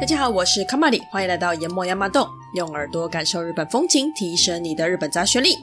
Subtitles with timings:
[0.00, 5.56] 大家好，我是卡玛里，欢迎来到研磨亚麻洞，用耳朵感受日本风情，提升你的日本杂学力。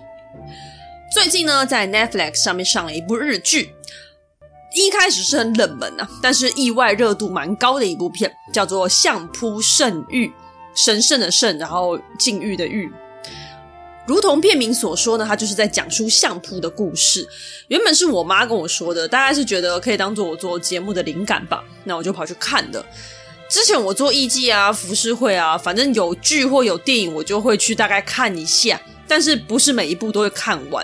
[1.13, 3.73] 最近呢，在 Netflix 上面上了一部日剧，
[4.73, 10.28] 一开始是很冷门啊，但是意外热度蛮高的一部片，叫做《相扑圣域》，
[10.74, 12.90] 神圣的圣，然后禁欲的欲。
[14.10, 17.30] 如同片名所说呢，它就是在讲述相扑的故事。
[17.67, 22.84] 原本是我妈跟我说的，大概是觉得可以当做我做节目的灵感吧，那我就跑去看的。
[23.48, 30.84] 之前我做艺伎啊、浮世绘啊，反正有剧或有电影，我就会去大概看一下，但是不是每一部都会看完。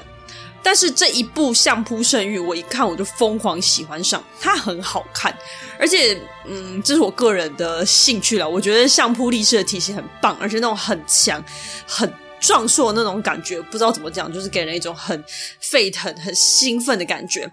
[0.61, 5.35] 但是这一部《相扑圣域》，我一看我就疯狂喜欢上，它很好看，
[5.79, 6.15] 而且，
[6.47, 8.47] 嗯，这是我个人的兴趣了。
[8.47, 11.43] 我觉得相扑力士的体型很棒，而且那种很强、
[11.87, 12.11] 很
[12.45, 15.23] 壮硕那种感觉，不知道怎么讲，就是给人一种很
[15.59, 17.51] 沸腾、很兴奋的感觉。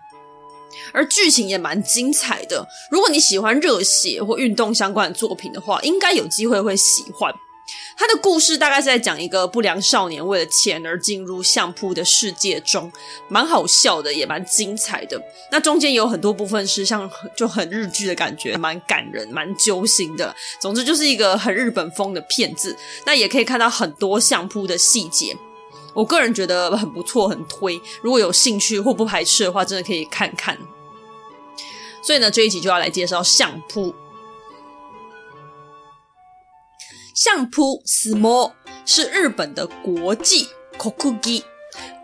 [0.92, 7.32] 而剧情也蛮精彩的，如果你喜欢热血或运动相关的作品的话，应该有机会会喜欢。
[7.96, 12.90] 他的故事大概是在讲一个不良少年为了钱而进入相扑的世界中，
[13.28, 15.20] 蛮好笑的，也蛮精彩的。
[15.50, 20.34] 那中间有很多部分是像就很日剧的感觉，蛮感人、蛮揪心的。
[20.60, 22.76] 总之就是一个很日本风的片子。
[23.04, 25.36] 那也可以看到很多相扑的细节。
[25.94, 27.80] 我个人觉得很不错，很推。
[28.00, 30.56] 如果有兴趣或不排斥的话，真的可以看看。
[32.02, 33.94] 所以呢，这一集就要来介绍相扑。
[37.14, 38.52] 相扑 （Sumo）
[38.86, 41.42] 是日本的国际 （Kokugi）。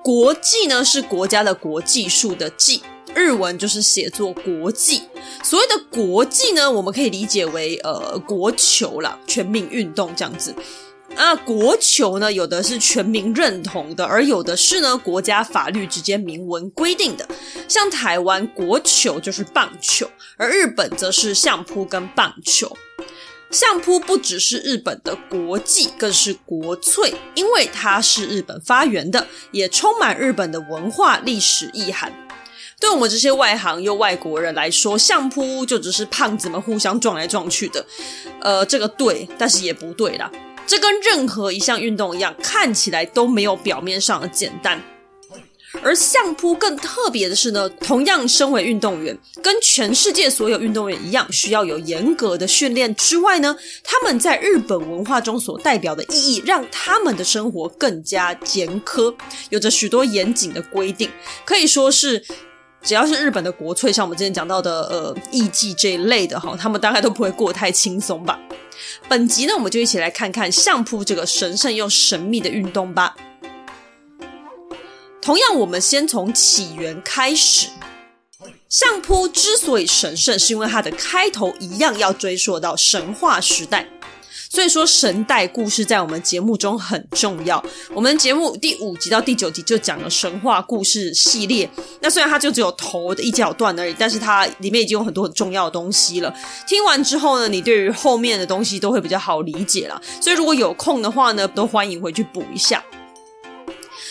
[0.05, 2.83] 国技呢是国家的国技术的技，
[3.15, 5.03] 日文就是写作国际。
[5.43, 10.55] 所谓的国际呢，我们可以理解为呃国球啦，全民运动这样子。
[11.17, 17.27] 啊，国球呢，有的是全民认同的，而有的是呢，国家法律直接明文规定的。
[17.67, 22.77] 像台湾国球就是棒球，而日本则是相扑跟棒球。
[23.51, 32.13] 相扑不只是日本的国技，更是国粹，因为它是日本发源的，也充满日本的文化历史意涵。
[32.81, 37.85] 对我们这些外行又外国人来说，相扑就只是胖子们互相撞来撞去的。
[38.41, 40.31] 呃，这个对，但是也不对啦。
[40.67, 44.81] 这跟任何一项运动一样，看起来都没有表面上的简单。
[45.83, 59.15] 而相扑更特别的是呢，同样身为运动员，跟全世界所有运动员一样，需要有严格的训练之外呢，他们在日本文化中所代表的意义，让他们的生活更加严苛，
[59.51, 61.09] 有着许多严谨的规定，
[61.45, 62.23] 可以说是
[62.83, 68.39] 只要是日本的国粹，像我们之前讲到的呃艺伎这一类的哈，他们大概都不会过太轻松吧。
[69.09, 73.17] 本集呢，我们就一起来看看相扑这个神圣又神秘的运动吧。
[75.29, 77.69] 同样，我们先从起源开始。
[78.71, 83.87] 相扑之所以神圣，是因为它的开头一样要追溯到神话时代。
[84.49, 87.63] 所以说，神代故事在我们节目中很重要。
[87.93, 91.69] 我们节目第五集到第九集就讲了神话故事系列。
[92.01, 96.35] 那虽然它就只有头的一小段而已，但是它里面已经有很多很重要的东西了。
[96.67, 100.01] 听完之后呢，你对于后面的东西都会比较好理解了。
[100.23, 102.83] 所以如果有空的话呢，都欢迎回去补一下。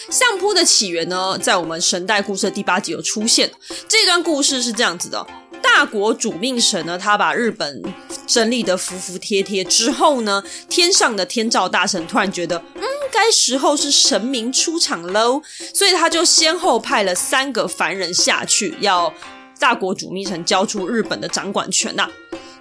[0.10, 3.52] 相扑的起源呢，在我们神代故事的第八集有出现。
[3.88, 5.26] 这段故事是这样子的。
[5.62, 7.84] 大国主命神呢，他把日本
[8.26, 15.42] 整理得服服帖帖之后呢，天上的天照大神突然觉得，嗯，该时候是神明出场喽，
[15.74, 19.14] 所以他就先后派了三个凡人下去，要
[19.60, 22.08] 大国主命神交出日本的掌管权呐。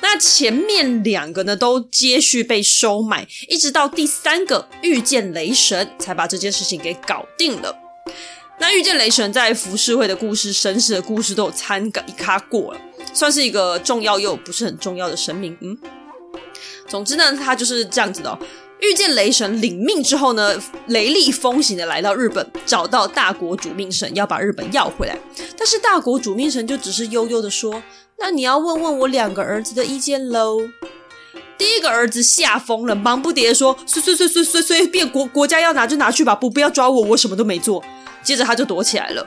[0.01, 7.75] 那前面两个呢，都接续被收买，一直到第三个遇见雷神才把这件事情给搞定了。
[8.59, 12.81] 那遇见雷神在浮世绘的故事、神使的故事都有参一卡过了，
[13.12, 15.56] 算是一个重要又不是很重要的神明。
[15.61, 15.77] 嗯，
[16.89, 18.39] 总之呢，他就是这样子的哦。
[18.81, 20.55] 御剑雷神领命之后呢，
[20.89, 25.19] 雷厉风行的来到日本，找到大国主命神，要把日本要回来。
[25.56, 27.83] 但是大国主命神就只是悠悠的说
[28.19, 30.58] ：“那你要问问我两个儿子的意见喽。”
[31.58, 37.82] 第一个儿子吓疯了，忙不迭说：“随随随随随随便国国家要拿就拿去吧，不不要抓我，我什么都没做。”
[38.23, 39.26] 接着他就躲起来了，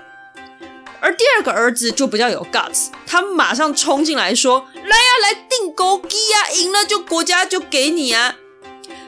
[1.00, 8.36] 而第二个儿子就比较有 guts，他马上冲进来说：“来呀、来定勾机呀，赢了就国家就给你啊！”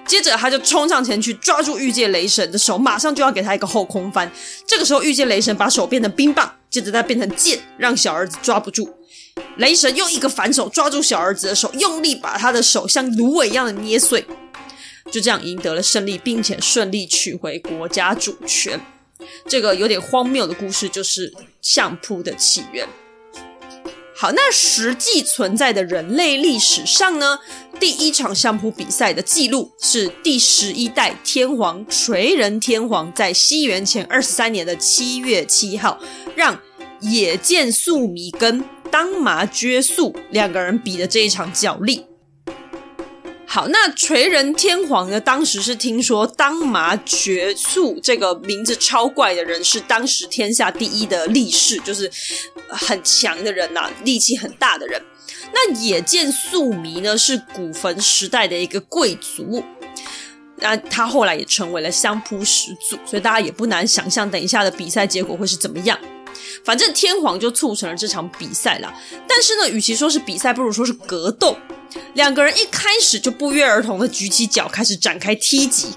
[0.07, 4.31] 接着他就冲上前去抓住御剑雷神的手，马上就要给他一个后空翻。
[4.65, 8.89] 这个时候御剑雷神把手变成冰棒，接着再变成剑，让小儿子抓不住。
[9.57, 14.25] 雷神用一个反手抓住小儿子的手，用力把他的手像芦苇一样的捏碎，
[15.12, 18.80] 就这样赢得了胜利，并且顺利取回国家主权。
[19.48, 22.88] 这个有点荒谬的故事，就是相扑的起源。
[24.16, 27.39] 好，那实际存在的人类历史上呢，
[27.80, 36.00] 第一场相扑比赛的记录是第十一代天皇垂仁天皇在西元前二十三年的七月七号，
[36.36, 36.60] 让
[37.01, 42.06] 野见素弥跟当麻觉素两个人比的这一场角力。
[43.45, 52.09] 好，那垂仁天皇呢，当时是听说当麻觉素这个名字超怪的人是当时天下第一的力士，就是
[52.69, 55.01] 很强的人呐、力气很大的人。
[55.54, 59.62] 那野见素弥呢，是古坟时代的一个贵族，
[60.56, 66.00] 那他后来也成为了相扑始祖，所以大家也不难想象，等一下的比赛结果会是怎么样。
[66.63, 68.93] 反正天皇就促成了这场比赛啦。
[69.27, 71.55] 但是呢，与其说是比赛，不如说是格斗。
[72.13, 75.87] 两个人一开始就不约而同的举起脚，开始展开踢击。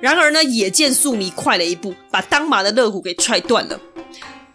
[0.00, 3.78] 然而呢，野见素弥快了一步，把当麻的肋骨给踹断了。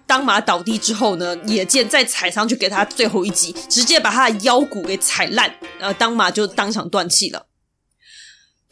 [0.05, 7.45] 当麻倒地之后呢，野见再踩上去给他最后一击，直接把他的腰骨给踩烂，然后当麻就当场断气了。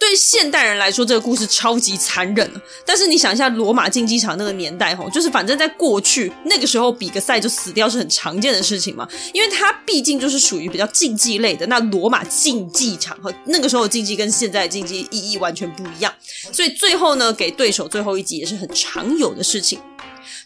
[0.01, 2.51] 对现代人来说，这个故事超级残忍。
[2.83, 9.07] 但是你想一下，罗马竞技场那个年代，吼，就是反正在过去那个时候，比个赛就死掉是很常见的事情嘛。
[9.31, 11.67] 因为它毕竟就是属于比较竞技类的。
[11.67, 16.11] 那罗马竞技场和那个时候的竞技跟现在的竞技意义完全不一样，
[16.51, 19.79] 所以最后呢，给对手最后一击也是很常有的事情。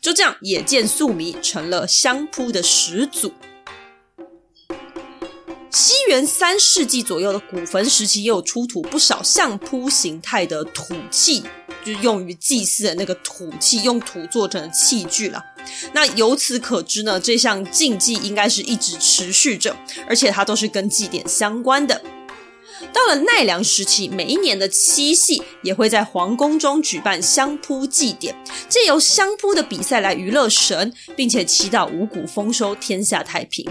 [0.01, 3.31] 就这样，野见素弥成了相扑的始祖。
[5.75, 11.43] 西元三世纪左右的古坟时期，也有出土不少相扑形态的土器，
[11.83, 15.43] 就用于祭祀的那个土器，用土做成的器具了。
[15.91, 19.75] 那由此可知呢，这项禁忌应该是一直持续着，
[20.07, 22.01] 而且它都是跟祭典相关的。
[22.93, 28.33] 到了奈良时期，每一年的七夕也会在皇宫中举办相扑祭典，
[28.69, 33.69] 借由相扑的比赛来娱乐神，并且祈祷五谷丰收、天下太平。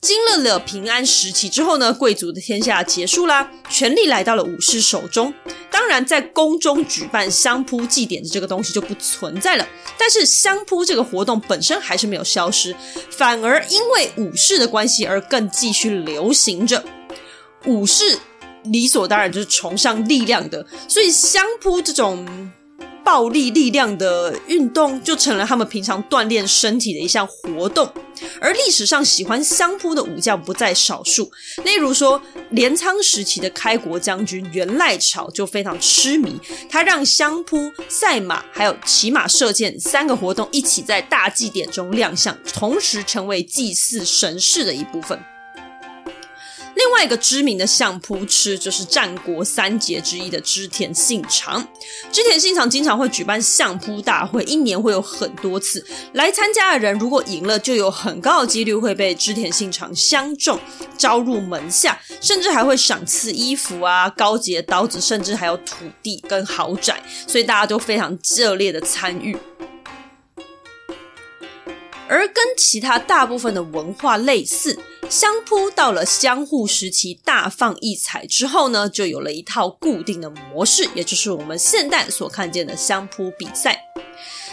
[0.00, 5.34] 经历了平安时期之后呢，贵族的天下结束啦，权力来到了武士手中。
[5.70, 9.66] 当然，在宫中举办相扑祭典的这个东西就不存在了。
[9.98, 12.74] 但是，相扑这个活动本身还是没有消失，
[13.10, 16.84] 反而因为武士的关系而更继续流行着。
[17.64, 18.18] 武士
[18.64, 22.52] 理所当然就是崇尚力量的，所以相扑这种。
[23.06, 27.88] 暴力力量的运动就成了他们平常锻炼身体的一项活动，
[28.40, 31.30] 而历史上喜欢相扑的武将不在少数。
[31.64, 32.20] 例如说，
[32.50, 36.34] 镰仓时期的开国将军源赖朝就非常痴迷，
[36.68, 45.16] 他让相扑、赛马还有骑马射箭三个活动一起在大祭典中亮相，同时成为祭祀神事的一部分。
[46.86, 51.60] 另外一个知名的相扑痴就是战国三杰之一的织田信长。
[52.12, 55.84] 织田信长经常会举办相扑大会，一年会有很多次。
[56.12, 60.56] 来参加的人如果赢了，就有很高的几率会被织田信长相中，
[60.96, 69.36] 招入门下，甚至还会赏赐衣服啊、高级的刀子，甚至还有土地跟豪宅，所以大家都非常热烈的参与。
[72.08, 83.80] 而跟其他大部分的文化类似，相扑到了江户时期大放异彩之后呢，就有了一套固定的模式，也就是我们现代所看见的相扑比赛。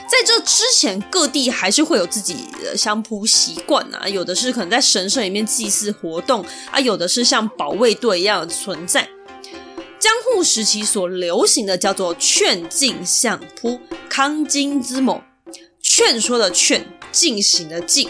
[0.07, 9.07] 在这之前，各地还是会有自己的相扑习惯啊，有的是可能在神社里面祭祀活动啊，有的是像保卫队一样的存在。
[9.99, 15.23] 江户时期所流行的叫做劝进相扑，康金之某，
[15.81, 16.85] 劝说的劝。
[17.13, 18.09] 进行的进，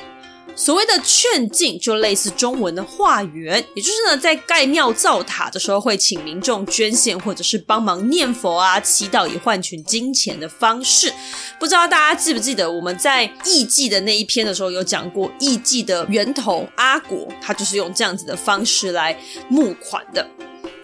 [0.55, 11.13] 所谓的劝进就类似中文的化缘，也就是呢，在盖庙造塔的时候，会请民众捐献或者是帮忙念佛啊、祈祷以换取金钱的方式。
[11.59, 19.15] 不知道大家记不记得我们在艺伎的那一篇的时候有讲过，艺伎的源头阿国，他就是用这样子的方式来
[19.49, 20.27] 募款的。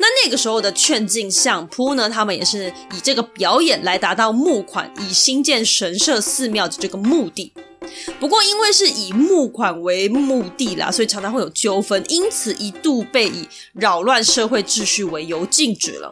[0.10, 7.54] 那那个时候的劝进相扑呢，他们也是以这个表演来达到募款，以兴建神社寺庙的这个目的。
[8.20, 16.12] 不过，因为是以募款为目的啦，所以常常会有纠纷，因此一度被以扰乱社会秩序为由禁止了。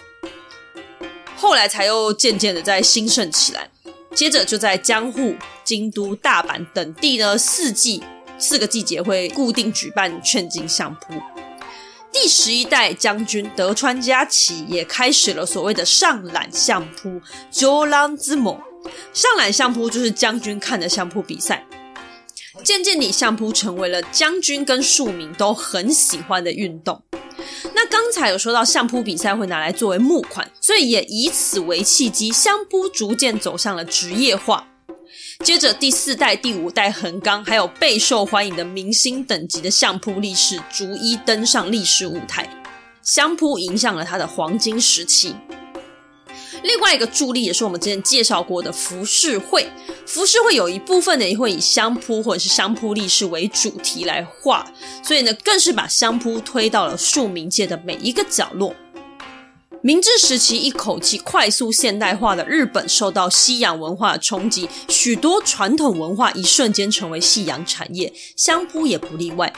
[1.35, 3.69] 后来才又渐渐的在兴盛起来。
[4.15, 8.01] 接着就在江户、京都、大阪等地呢，四季
[8.39, 11.13] 四个季节会固定举办劝进相扑。
[12.19, 17.21] 第十一代将军德川家齐也开始了所谓的上览相扑
[17.53, 18.59] （Joran 之某）。
[19.13, 21.63] 上览相扑就是将军看的相扑比赛，
[22.63, 27.03] 渐渐地相扑成为了将军跟庶民都很喜欢的运动。
[27.75, 34.67] 那刚才有说到相扑比赛会拿来作为募款，所以也以此为契机，相扑逐渐走向了职业化。
[35.43, 42.49] 接着第四代、第五代横纲，还有备受欢迎的明星等级的相扑力士，逐一登上历史舞台，
[43.03, 45.35] 相扑影响了它的黄金时期。
[46.63, 49.69] 另外一个助力也是我们之前介绍过的浮世绘，
[50.07, 54.65] 浮世绘有一部分呢也会以相扑或者是相扑力士为主题来画，
[55.03, 58.75] 所以呢更是把相扑推到了庶民界的每一个角落。
[59.83, 69.53] 明治时期一口气快速现代化的日本受到西洋文化的冲击，许多传统文化一瞬间成为夕阳产业，相扑也不例外。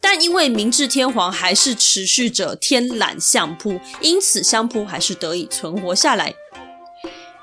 [0.00, 6.34] 但因为明治天皇还是持续着天揽相扑，因此相扑还是得以存活下来。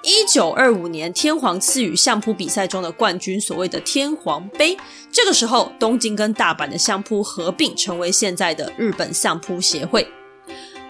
[0.03, 4.77] 一九二五年，天皇赐予相扑比赛中的冠军所谓的天皇杯。
[5.11, 10.07] 这个时候，东京跟大阪的相扑合并，成为现在的日本相扑协会。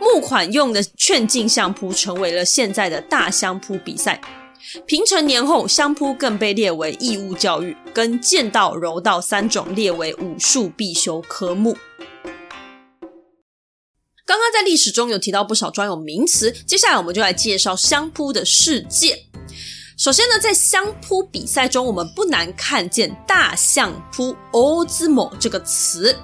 [0.02, 4.20] 募款用的劝进相扑成为了现在的大相扑比赛。
[4.88, 11.78] 平成年后，相扑更被列为义务教育，跟剑道、柔道三种列为武术必修科目。
[14.26, 19.26] 刚刚在历史中有提到不少专有名词，接下来我们就来介绍相扑的世界。
[20.02, 26.18] 首先呢，在相扑比赛中，我们不难看见“大相扑 o z m o 这个词。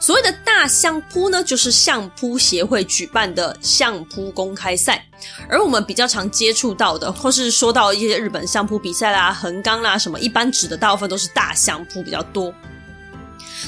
[0.00, 5.06] 所谓的大相扑呢，就是相扑协会举办的相扑公开赛。
[5.48, 12.52] 而我们比较常接触到的，或是说到一些日本相扑比赛啦、横纲啦什么，一般指的大部分都是大相扑比较多。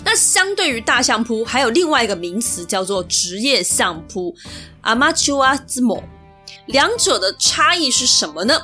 [0.04, 4.34] 那相对于大相扑，还有另外一个名词叫做职业相扑
[4.82, 6.02] （Amateur Sumo）。
[6.66, 8.60] 两者的差异是什么呢？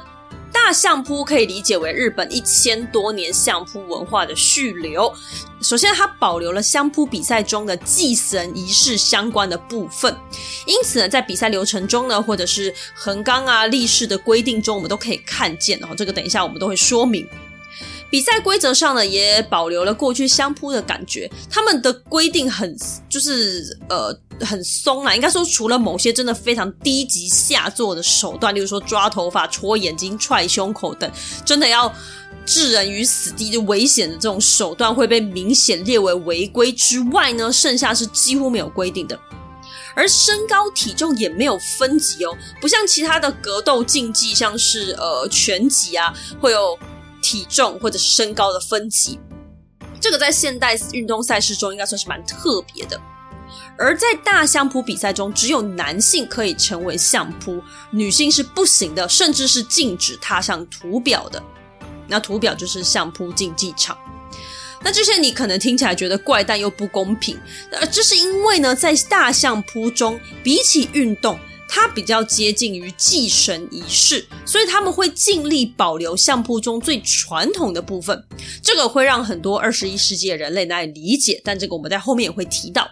[0.53, 5.13] 大相扑可以理解为日本一千多年相扑文化的续流。
[5.61, 10.15] 首先，它保留了相扑比赛中的祭神仪式相关的部分，
[10.67, 15.79] 因此呢，在比赛流程中呢，或者是横纲啊、力士的规定中，我们都可以看见。
[15.81, 17.27] 然后，这个等一下我们都会说明。
[18.11, 21.31] 比赛规则上呢，也保留了过去相扑的感觉。
[21.51, 22.75] 他们的规定很
[23.09, 31.11] 就是呃很松啦，应该说除了某些真的非常低级下作的手段，例如说抓头发、戳眼睛、踹胸口等，
[31.45, 31.93] 真的要
[32.47, 39.19] 置人于死地就危险的这种手段会被明显列为违规之外呢，剩下是几乎没有规定的。
[39.95, 46.79] 而身高体重也没有分级哦，不像其他的格斗竞技，像是呃拳击啊会有。
[47.23, 49.19] 体重或者是身高的分级，
[50.01, 53.01] 这个在现代运动赛事中应该算是蛮特别的。
[53.79, 61.43] 而在大相扑比赛中，只有男性可以成为相扑，女性是不行的，甚至是禁止踏上图表的。
[62.09, 63.97] 那图表就是相扑竞技场。
[64.83, 67.39] 那这些你可能听起来觉得怪诞又不公平，
[67.71, 71.39] 呃，这是因为呢，在大相扑中，比起运动。
[71.69, 78.25] 它比较接近于祭神仪式，所以他们会尽力保留相扑中最传统的部分。
[78.63, 82.91] 这个会让很多二十一世纪的人类难以理解，但这个我们在后面也会提到。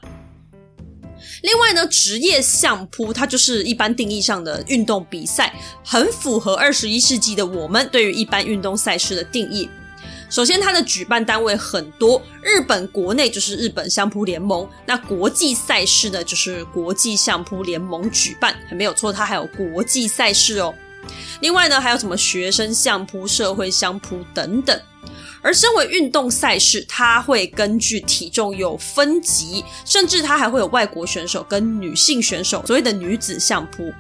[1.42, 5.54] 另外呢，职业相扑它就是一般定义上的运动比赛，
[5.84, 9.68] 很符合二十一世纪的我们对于一般运动赛事的定义。
[10.36, 20.74] 首先，它的举办单位很多，日本国内就是日本相扑联盟，那国际赛事呢，就是国际相扑联盟举办，还没有错，它还有国际赛事哦。
[21.40, 24.78] 另外呢，还有什么学生相扑、社会相扑等等。
[25.40, 33.90] 而身为运动赛事，它会根据体重有分级，甚至它还会有外国选手跟女性选手，所谓的女子相扑。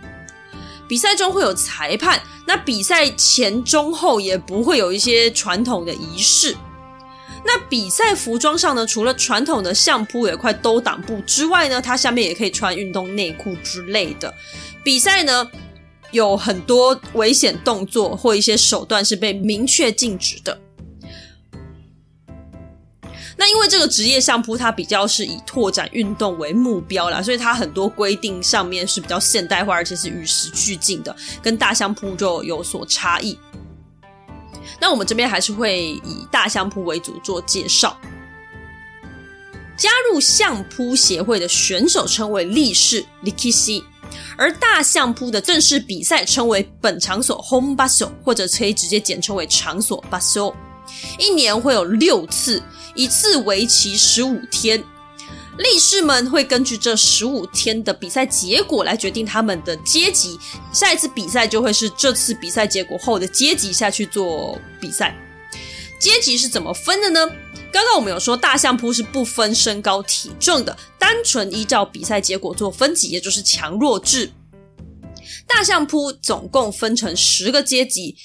[0.88, 6.56] 比赛中会有裁判，那比赛前、中、后也不会有一些传统的仪式。
[7.44, 14.32] 那比赛服装上呢，除了传统的相扑有一块兜裆布之外呢，它下面也可以穿运动内裤之类的。
[14.82, 15.48] 比赛呢，
[16.10, 20.58] 有很多危险动作或一些手段是被明确禁止的。
[23.38, 33.38] 那因为这个职业相扑，它比较是以拓展运动为目标啦，所以它很多规定上面是比较现代化，而且是与时俱进的，跟大相扑就有所差异。
[34.80, 37.94] 那我们这边还是会以大相扑为主做介绍。
[39.76, 43.84] 加入相扑协会的选手称为力士 Rikishi，
[44.38, 50.54] 而大相扑的正式比赛称为本场所 （home basho），或者可以直接简称为场所 Basso。
[51.18, 52.62] 一年会有六次。
[52.96, 54.82] 一次为期十五天，
[55.58, 60.38] 力士们会根据这十五天的比赛结果来决定他们的阶级。
[60.72, 65.14] 下一次比赛就会是这次比赛结果后的阶级下去做比赛。
[66.00, 67.30] 阶级是怎么分的呢？
[67.72, 74.30] 刚刚我们有说大相扑是不分身高体重的，单纯依照比赛结果做分级，也就是强弱制。
[75.46, 78.16] 大相扑总共分成十个阶级。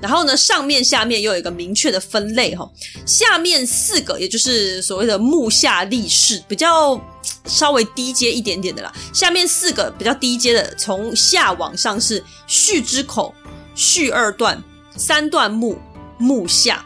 [0.00, 2.70] 然后呢，上面下面又有一个明确的分类哈。
[3.06, 7.00] 下面四个，也就是所谓的目下立式，比较
[7.46, 8.92] 稍微低阶一点点的啦。
[9.12, 13.34] 下面四个比较低阶的，从下往上是序之口、
[13.74, 14.62] 序二段、
[14.96, 15.78] 三段目、
[16.18, 16.84] 目下。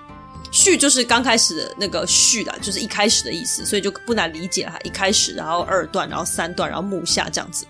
[0.50, 4.78] 序就是刚开始的那个序啦，就是一开始的意思，所以就不难理解哈。
[4.84, 7.66] 一开始，然后二段，然后三段，然后目下这样子。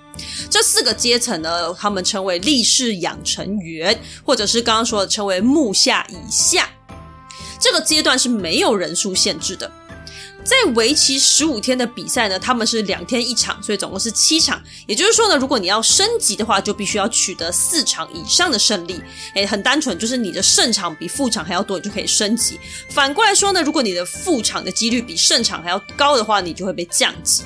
[0.51, 6.69] 这四个阶层呢，他们称为立式养成员，或者是刚刚说的称为目下以下。
[7.61, 9.71] 这个阶段是没有人数限制的。
[10.49, 14.62] 在为期十五天的比赛呢，他们是两天一场，所以总共是七场。
[14.87, 18.99] 也就是说呢，如果你要升级的话，就必须要取得四场以上的胜利。
[19.35, 22.59] 诶，很单纯，就是你的胜场比负场还要多，你就可以升级。
[22.88, 27.43] 反过来说呢，如果你的负场的几率比胜场还要高的话，你就会被降级。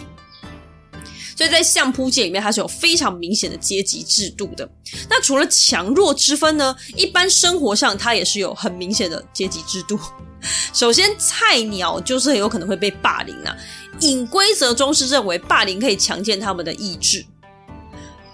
[1.42, 4.68] 所以在相扑界里面，它是有非常明显的阶级制度的。
[5.10, 9.98] 那除了强弱之分呢，一般生活上它也是有很明显的阶级制度。
[10.72, 13.56] 首先，菜鸟就是很有可能会被霸凌啊。
[13.98, 17.26] 隐规则中是认为霸凌可以强健他们的意志。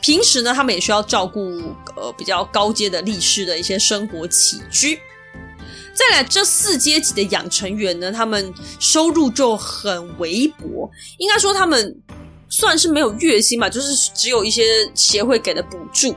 [0.02, 1.40] 平时呢，他们也需要照顾
[1.96, 5.00] 呃比较高阶的力士的一些生活起居。
[5.94, 11.96] 再来，这四阶级的养成员呢，他们收入就很微薄，应该说他们
[12.48, 14.62] 算是没有月薪吧，就是只有一些
[14.94, 16.14] 协会给的补助。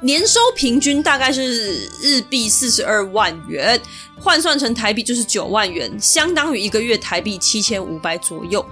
[0.00, 3.80] 年收平均大概是日币四十二万元，
[4.20, 8.64] 换算成台币就是九万元，相当于一个月台币七千五百左右。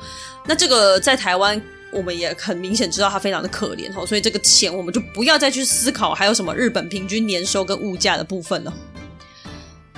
[0.47, 1.61] 那这个在台湾，
[1.91, 8.73] 我们也很明显知道他非常的可怜哦，所以这个钱我们就不要再去思考还有什么日本平均年收跟物价的部分了。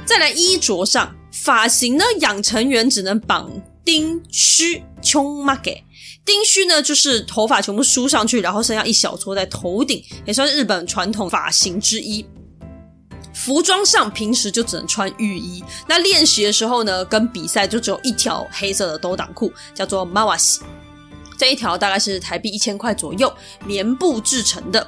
[0.05, 1.15] 再来衣着上，
[1.47, 3.49] 发型呢，养成员只能绑
[3.85, 5.81] 丁须、琼马给。
[6.25, 12.27] 丁须呢，就是头发全部梳上去，然后剩下一小撮在头顶，也算是日本传统发型之一。
[13.33, 15.63] 服装上，平时就只能穿浴衣。
[15.87, 20.63] 那练习的时候呢，跟比赛就只有一条黑色的兜裆裤，叫做马瓦西。
[21.39, 23.33] 这一条大概是台币一千块左右，
[23.65, 24.85] 棉布制成的。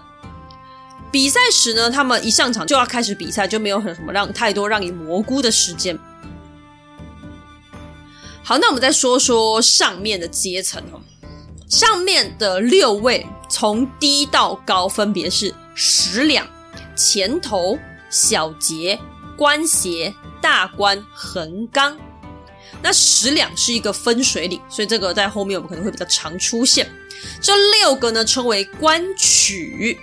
[1.12, 5.96] 比赛时呢，他们一上场就要开始比赛，就没有很什么让太多让你蘑菇的时间。
[8.48, 10.98] 好，那我们再说说上面的阶层哦。
[11.68, 16.48] 上面的六位从低到高分别是十两、
[16.96, 18.98] 前头、小节、
[19.36, 21.94] 关斜、大关、横纲。
[22.80, 26.90] 那十两是一个分水岭，所以这个在后面我们可能会比较常出现。
[27.42, 30.00] 这六个呢称为关曲，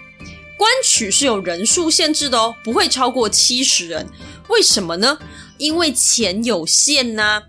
[0.55, 4.07] 关曲是有人数限制的哦，不会超过七十人。
[4.49, 5.17] 为什么呢？
[5.57, 7.41] 因为钱有限呐、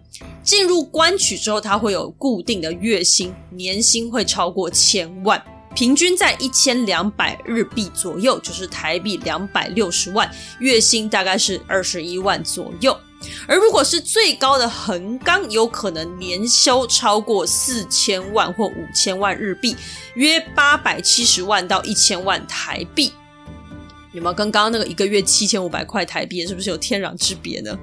[0.47, 5.43] 进入关取之后，他会有固定的月薪，年薪会超过千万，
[5.75, 10.31] 平均在一千两百日币左右，就是台币两百六十万，
[10.61, 12.97] 月薪大概是二十一万左右。
[13.49, 19.75] 而如果是最高的横纲，有可能年收超过四千万或五千万日币，
[20.15, 23.13] 约八百七十万到一千万台币。
[24.13, 27.77] 有没有跟刚刚那个一个月七千五百块台币，是不是有天壤之别呢？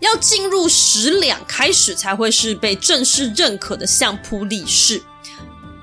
[0.00, 5.02] 要进入十两开始才会是被正式认可的相扑力士，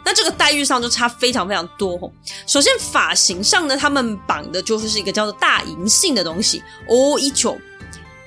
[0.04, 2.12] 那这个待遇上就差非常非常多哦。
[2.47, 7.58] 首先发型上呢，他们绑的就是一个叫做大银杏的东西哦，一球。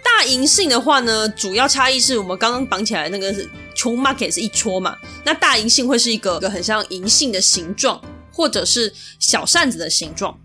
[0.05, 8.01] 大银杏的话呢，主要差异是我们刚刚绑起来那个是琼马给是一撮嘛，那大银杏会是一个一个很像银杏的形状，
[8.33, 10.37] 或者是小扇子的形状。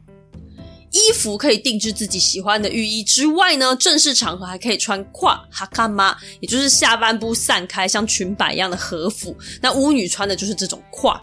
[0.94, 9.36] 衣服可以定制自己喜欢的浴衣之外呢，正式场合还可以穿褂哈卡玛，也就是下半部散开像裙摆一样的和服。
[9.60, 11.20] 那巫女穿的就是这种胯，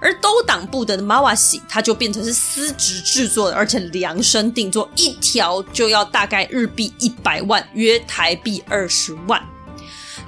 [0.00, 9.42] 而兜裆布的马瓦西，它就变成是丝质制作的，而且量身定做，一条就要大概日币一百万，约台币二十万。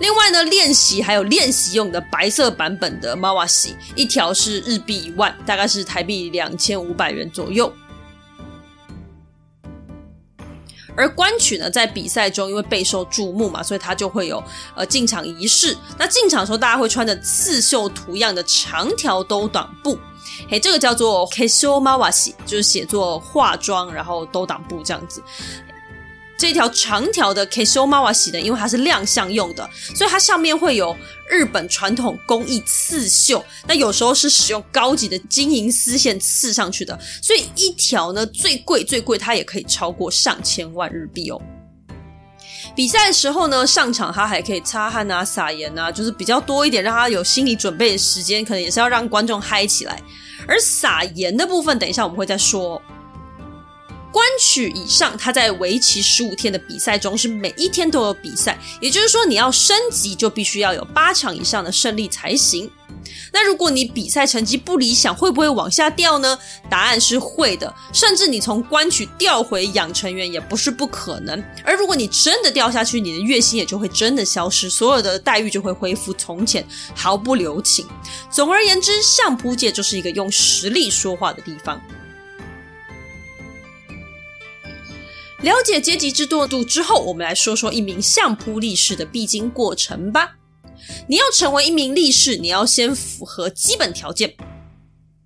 [0.00, 7.72] 另外呢，练习还有练习用的白色版本的马瓦西，一条是日币一万，大概是台币两千五百元左右。
[10.96, 14.42] 而关曲呢，在比赛中因为备受注目嘛，所以他就会有
[14.74, 15.76] 呃进场仪式。
[15.98, 19.98] 那进场的时候，大家会穿着刺绣图样的长条兜裆布，
[20.48, 25.22] 嘿，这个叫做 kesho mawashi，就是写作化妆然后兜裆布这样子。
[26.40, 30.96] 这条长条的 kesho mawashi 呢，因为它是亮相用的，所以它上面会有
[31.28, 33.44] 日本传统工艺刺绣。
[33.68, 41.38] 那有时候是使用高级的金银丝线刺上去的，所以一条呢最贵最贵，它也可以超过上千万日币哦。
[42.74, 50.00] 比赛的时候呢，上场它还可以擦汗啊、撒盐啊，就是比较多一点，让他有心理准备的时间，可能也是要让观众嗨起来。
[50.48, 52.80] 而撒盐的部分，等一下我们会再说。
[54.12, 62.70] 官曲以上，它在为期十五天的比赛中是每一天都有比赛，也就是说你要升级就必须要有八场以上的胜利才行。
[63.32, 66.36] 那如果你比赛成绩不理想，会不会往下掉呢？
[66.68, 71.42] 答案是会的，甚至你从官曲调回养成员也不是不可能。
[71.64, 77.86] 而如果你真的掉下去，你的月薪也就会真的消失，所有的待遇就会恢复从前，毫不留情。
[78.30, 81.80] 总而言之，相扑界就是一个用实力说话的地方。
[85.42, 90.36] 了解阶级制度度之后，我们来说说一名相扑力士的必经过程吧。
[91.08, 94.34] 你要成为一名力士，你要先符合基本条件：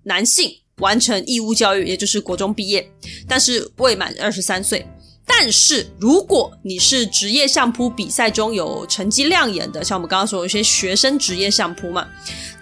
[0.03, 2.89] 男性，完成义务教育，也就是国中毕业，
[3.27, 4.87] 但是未满二十三岁。
[5.27, 12.07] 但是如果你是职业相扑比赛中有成绩亮眼的，像我们刚刚说有些学生职业相扑嘛，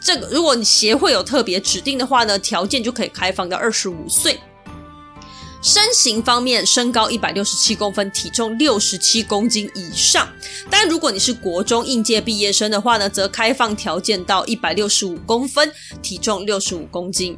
[0.02, 4.40] 这个如果你协会有特别指定的话呢，条件就可以开放到二十五岁。
[5.64, 10.28] 身形方面，身高一百六十七公分，体重六十七公斤以上。
[10.70, 15.72] 但如果你是国中应届毕业生的话呢，则开放条件到一百六十五公分，
[16.02, 17.38] 体重六十五公斤。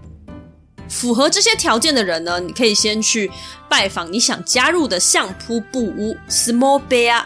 [0.90, 3.30] 符合这些条件的人呢，你可以先去
[3.70, 7.26] 拜访你想加入的相扑部屋 （Small Bear）。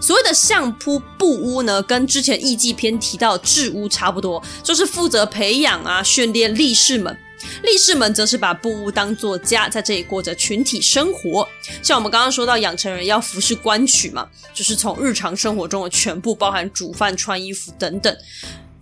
[0.00, 7.14] 所谓的相扑部屋呢，跟之前艺伎篇提到的制屋差不多，就是负责培养啊、训练力士们。
[7.62, 11.48] 力士们则是把布屋当作家，在这里过着群体生活。
[11.82, 18.16] 像我们刚刚说到养成人要服侍官曲嘛，就是从日常生活中的全部，包含煮饭、穿衣服等等。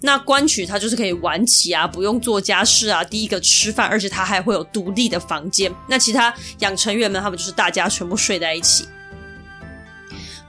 [0.01, 5.75] 那官曲他就是可以晚起啊，不用做家事啊，第一个吃饭，而且他还会有独立的房间。
[5.88, 8.85] 那其他养成员们，他们就是大家全部睡在一起。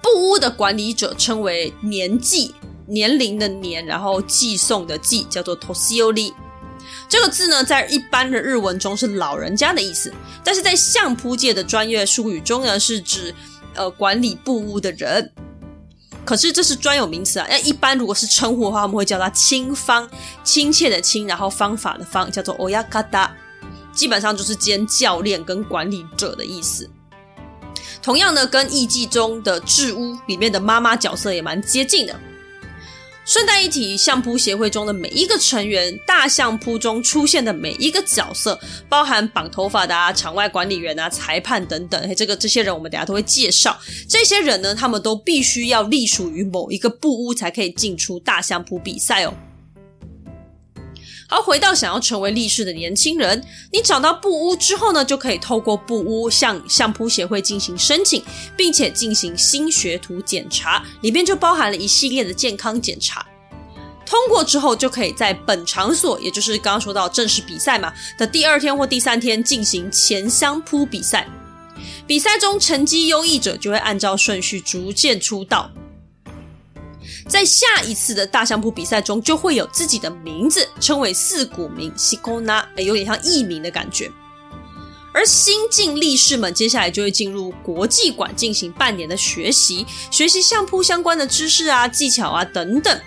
[0.02, 2.54] 布屋的管理者称为年祭，
[2.88, 6.32] 年龄的年，然后寄送的寄，叫做 Tosioi。
[7.10, 13.34] 这个字呢，在一般的日文中是老人家的意思，但是在相扑界的专业术语中呢，是指
[13.74, 15.32] 呃管理部屋的人。
[16.24, 20.08] 可是这是专有名词啊，那一般如果是称呼的话，我们会叫他亲方，
[20.44, 23.30] 亲切的亲，然后方法的方，叫做 oyakata，
[23.92, 26.88] 基本上就是兼教练跟管理者的意思。
[28.04, 32.16] 同样呢，跟艺伎中的制屋里面的妈妈角色也蛮接近的。
[33.30, 43.80] 顺带一提，相扑协会中的每一个成员，大相扑中出现的每一个角色，包含绑头发的啊、场外管理员啊、裁判等等，嘿，这个这些人我们等下都会介绍。
[44.10, 49.34] 这些人呢，他们都必须要隶属于某一个部屋，才可以进出大相扑比赛哦。
[51.30, 58.24] 而，回到想要成为力士的年轻人，你找到布屋之后呢，就可以透过布屋向相扑协会进行申请，
[58.58, 63.26] 并且进行新学徒检查，里面就包含了一系列的健康检查。
[64.06, 71.28] 通过之后，就可以在本场所，也就是刚刚说到正式比赛嘛的第二天或第三天进行前相扑比赛。
[72.08, 75.70] 比赛中成绩优异者就会按照顺序逐渐出道。
[77.28, 84.12] 在下一次的大相扑比赛中，就会有自己的名字，称为四股名西沟纳，有点像艺名的感觉。
[85.12, 93.02] 而新进力士们接下来就会进入国际馆进行半年的学习，学习相扑相关的知识啊、技巧啊等等。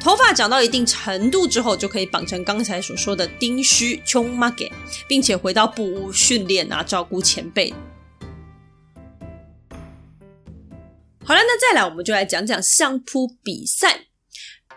[0.00, 4.68] 头发长到一定程度之后，就可以绑成刚才所说的丁须 chonmage，
[5.06, 7.72] 并且回到部屋训练啊，照顾前辈。
[11.26, 14.00] 好了，那再来，我们就来讲讲相扑比赛。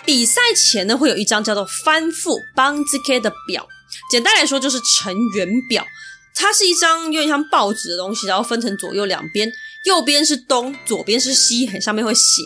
[0.06, 3.68] 比赛前呢，会有一张叫做番付 banzuke 的表，
[4.10, 5.86] 简单来说就是成员表。
[6.34, 9.52] 它是一张有点像报纸的东西，然后分成左右两边，
[9.86, 12.44] 右边是东，左边是西，很上面会写。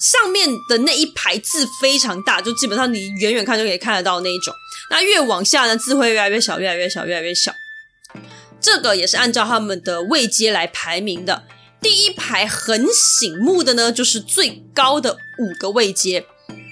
[0.00, 4.54] 上面的那一排字非常大，就基本上你远远看就可以看得到那一种。
[4.90, 7.52] 那越往下呢，字会越来越小，越来越小，越来越小。
[8.58, 11.44] 这个也是按照他们的位阶来排名的。
[11.80, 16.26] 第一排很醒目的呢，就是最高的五个位阶：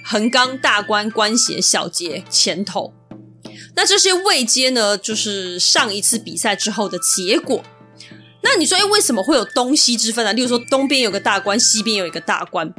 [0.05, 2.93] 横纲、大关、关协、小节、前头。
[3.75, 7.63] 那这些位阶呢，就是上一次比赛之后的结果。
[8.43, 10.33] 那你说，哎，为什么会有东西之分呢？
[10.33, 12.73] 例如说，东边有个大关，西边有一个大关。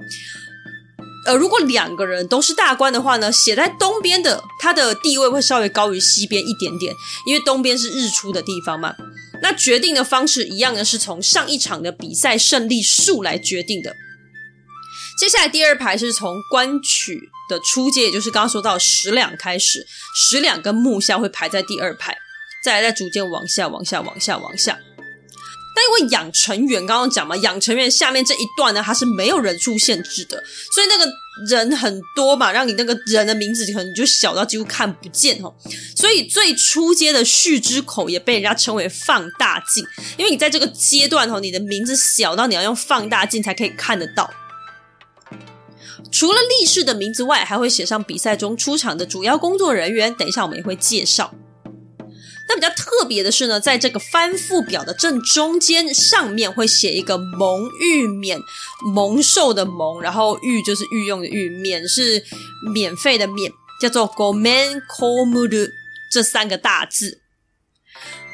[1.27, 6.93] 呃，如果两个人都是大关的话呢，写在东边的，他的地位会稍微高于西边一点点，
[7.27, 8.95] 因为东边是日出的地方嘛。
[9.43, 13.95] 那决定的方式一样的是从上一场的比赛胜利数来决定的。
[15.19, 22.17] 接下来第二排是从关曲的出阶，也就是刚刚说到十两开始，十两跟木下会排在第二排，
[22.65, 24.79] 再来再逐渐往下、往下、往下、往下。
[25.79, 30.43] 但因为养成员刚刚讲嘛，养成员下面这一段呢，它是没有人数限制的，
[30.75, 31.09] 所以那个
[31.49, 35.55] 人很多嘛，让你那个人的名字可能就小到几乎看不见哦。
[35.95, 39.85] 所以最初阶的序之口也被人家称为放大镜，
[40.17, 44.29] 因为你在这个阶段哦，你的名字小到你要用放大镜才可以看得到。
[46.11, 50.13] 除了力士的名字外，还会写上比赛中出场的主要工作人员。
[50.15, 51.33] 等一下我们也会介绍。
[52.49, 58.41] 那比较特别的是呢，在这个翻覆表的正中间，上面会写一个“蒙御免”，
[58.95, 62.25] 蒙受的蒙，然后御就是御用的御，免是
[62.73, 65.69] 免费的免，叫做 “gomen komuru”
[66.11, 67.21] 这三个大字。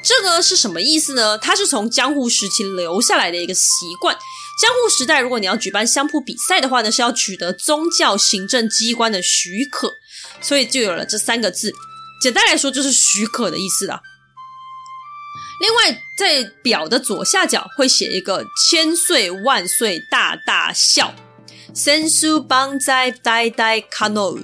[0.04, 1.36] 这个是什么意思呢？
[1.36, 3.60] 它是从江户时期留下来的一个习
[4.00, 4.14] 惯。
[4.62, 9.92] 江户时代，如果你要举办相扑比赛的话呢，是要取得宗教行政机关的许可，
[10.40, 11.72] 所以就有了这三个字。
[12.22, 14.00] 简单来说，就是许可的意思啦。
[15.60, 21.14] 另外，在表的左下角会写一个“千岁万岁大大笑”，
[21.74, 24.38] 千秋万载代代卡诺。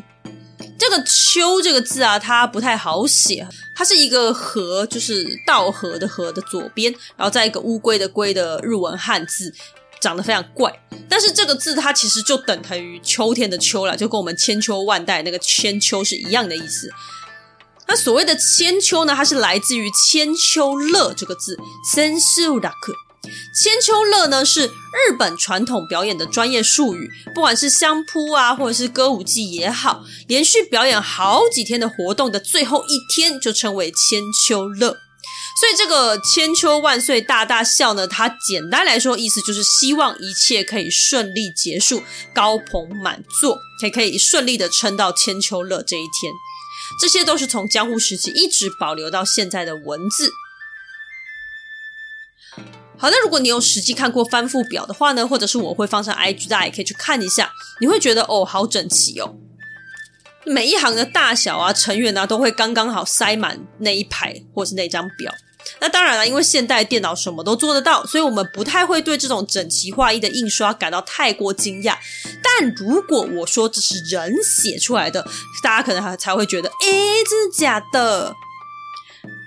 [0.78, 9.52] 这个“秋”这个字啊，它不太好写，它是一个“和”，就是稻禾的“禾”的左边，然后再一个乌龟的“龟”的日文汉字。
[10.00, 10.72] 长得非常怪，
[11.11, 16.90] 但是这个字它其实就等同于秋天的秋了，就跟我们千秋万代那个千秋是一样的意思。
[17.90, 21.59] 那所谓的千秋呢，它是来自于千秋乐这个字，
[21.92, 22.70] 千秋乐。
[23.53, 34.96] 千秋乐呢是日本传统表演的专业术语，不管是相扑啊，或者是歌舞伎也好，连续表演好几天的活动的最后一天就称为千秋乐。
[35.59, 46.33] 所以这个千秋万岁大大笑呢，它简单来说意思就是希望一切可以顺利结束，高朋满座，才可以顺利的撑到千秋乐这一天。
[46.98, 50.33] 这些都是从江户时期一直保留到现在的文字。
[52.98, 57.50] 好，那如果你有实际看过翻覆表的话呢，或者是我会放上 IG，大家也可以去看一下，
[57.81, 59.37] 你会觉得哦，好整齐哦。
[60.44, 65.35] 每一行的大小啊，成员啊，都会刚刚好塞满那一排或是那张表。
[65.81, 71.96] 那当然了，因为现代电脑什么都做得到，所以我们不太会对这种整齐划一的印刷感到太过惊讶。
[72.42, 75.27] 但如果我说这是人写出来的，
[75.62, 78.35] 大家可能还才会觉得，诶，真的假的？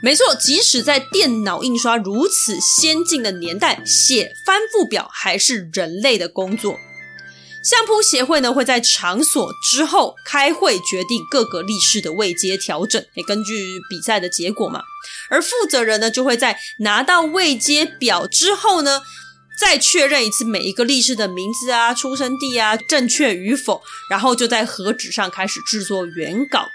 [0.02, 6.78] 没错，即使在电脑印刷如此先进的年代，写翻覆表还是人类的工作。
[7.63, 14.82] 相扑协会呢，会在场所之后开会决定各个力士的位阶调整，也根据比赛的结果嘛。
[15.30, 19.02] 而负责人呢，就会在拿到位阶表之后呢，
[19.60, 26.67] 再确认一次每一个力士的名字啊、出生地啊正确与否，然后就在和纸上开始制作原稿。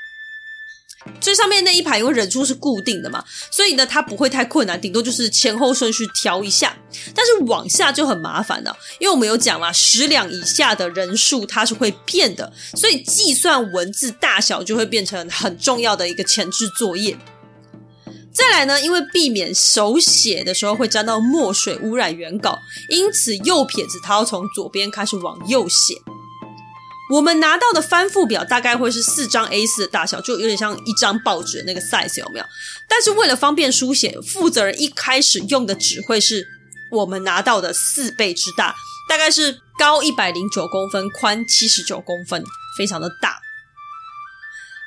[1.20, 6.76] 最上面那一排因为人数是固定的嘛，所以呢，它不会太困难，顶多就是前后顺序调一下。
[7.14, 17.16] 但是往下就很麻烦了，因为我们有讲嘛，十两以下的人数它是会变的，所以计算文字大小就会变成很重要的一个前置作业。
[18.32, 22.56] 再来呢，因为避免手写的时候会沾到墨水污染原稿，
[22.88, 25.94] 因此右撇子它要从左边开始往右写。
[27.10, 32.44] 我们拿到的翻覆表大概会是四张 A4 的大小，就有点像一张报纸的那个 size，有没有？
[32.88, 36.46] 但是为了方便书写，负责人一开始用的纸会是
[36.90, 38.74] 我们拿到的四倍之大，
[39.08, 42.44] 大概是高一百零九公分，宽七十九公分，
[42.76, 43.38] 非常的大。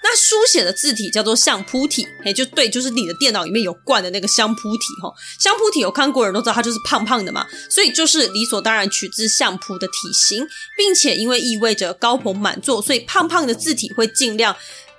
[0.04, 5.14] 那书写的字体叫做相扑体，哎，就对，就是你的电脑里面有灌的那个相扑体哈。
[5.40, 14.56] 相扑体有看过人都知道，它就是胖胖的嘛，所以就是理所当然取自相扑的体型，并且因为意味着高朋满座，所以胖胖的字体会尽量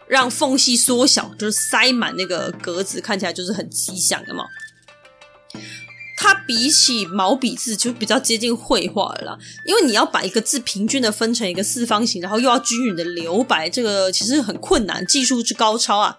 [0.07, 4.45] 让缝隙缩小，就是塞满那个格子，看起来就是很吉祥的嘛。
[6.23, 16.17] 它比起毛笔字就比较接近绘画了，因为你要把一个字平均的分成一个四方形，然后又要均匀的留白，这个其实很困难，技术之高超啊。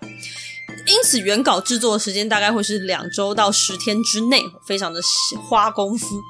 [0.86, 5.00] 因此，原稿制作的时间大概会是两周到十天之内，非常的
[5.50, 6.22] 花功夫。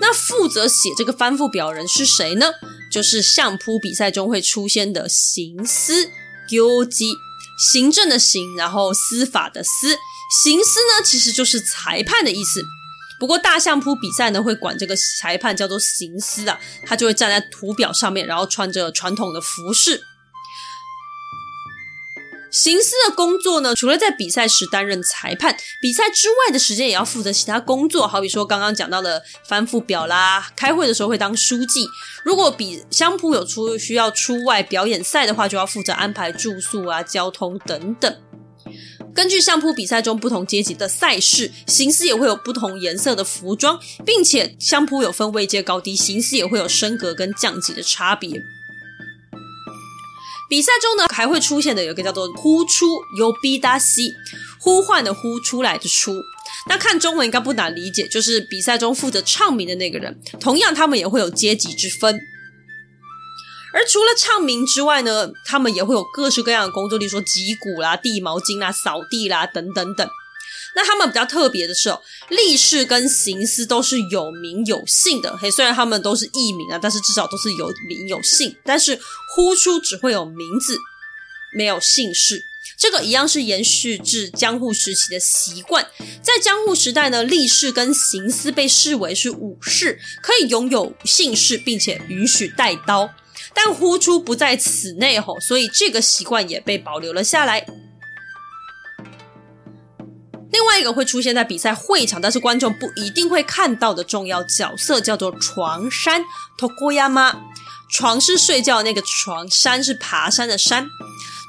[0.00, 2.46] 那负责写这个翻覆表人是谁呢？
[2.90, 6.10] 就是相扑比赛中会出现的行司，
[6.48, 7.04] 行司，
[7.72, 9.96] 行政的行，然后司法的司。
[10.30, 12.62] 行司呢，其实就是裁判的意思。
[13.18, 20.02] 不过大相扑比赛呢，会管这个裁判叫做行司啊，他就会站在图表上面，然后穿着传统的服饰。
[22.50, 31.86] 行司的工作呢，除了在比赛时担任裁判，比赛之外的时间也要负责其他工作，好比说刚刚讲到的翻覆表啦，开会的时候会当书记。
[32.24, 38.16] 如果比相扑有出需要出外表演赛的话，就要负责安排住宿啊、交通等等。
[39.14, 48.42] 根据相扑比赛中不同阶级的赛事，形式也会有不同颜色的服装，并且相扑有分位阶高低，形式也会有升格跟降级的差别。
[50.48, 52.86] 比赛中呢，还会出现的有一个叫做“呼出”，
[53.18, 54.12] 由 B 达西
[54.58, 56.12] 呼唤的呼出来的出。
[56.68, 60.20] 那看中文应该不难理解，就是比赛中负责唱名的那个人。
[60.40, 62.20] 同样，他们也会有阶级之分。
[63.72, 70.08] 而除了唱名之外呢，他们也会有各式各样的工作，例如说击鼓啦、递毛巾啦、扫地啦等等等。
[70.76, 75.36] 那他们比较特别的是哦，力士跟行司都是有名有姓的。
[75.36, 78.56] 嘿，虽然他们都是艺名啊，但是至少都是有名有姓。
[78.64, 78.98] 但是
[79.34, 80.78] 呼出只会有名字，
[81.56, 82.44] 没有姓氏。
[82.78, 85.86] 这个一样是延续至江户时期的习惯。
[86.22, 93.10] 在江户时代呢，力士跟行司被视为是武士，可以拥有姓氏，并且允许带刀。
[93.54, 97.66] 但呼出不在此内吼，所以这个习惯也被保留了下来。
[100.52, 106.24] 另外一个会出现在比赛会场，但是观众不一定会看到的重要角色叫做床山
[106.58, 107.36] Tokoyama。
[107.92, 110.88] 床是睡觉那个床，山是爬山的山。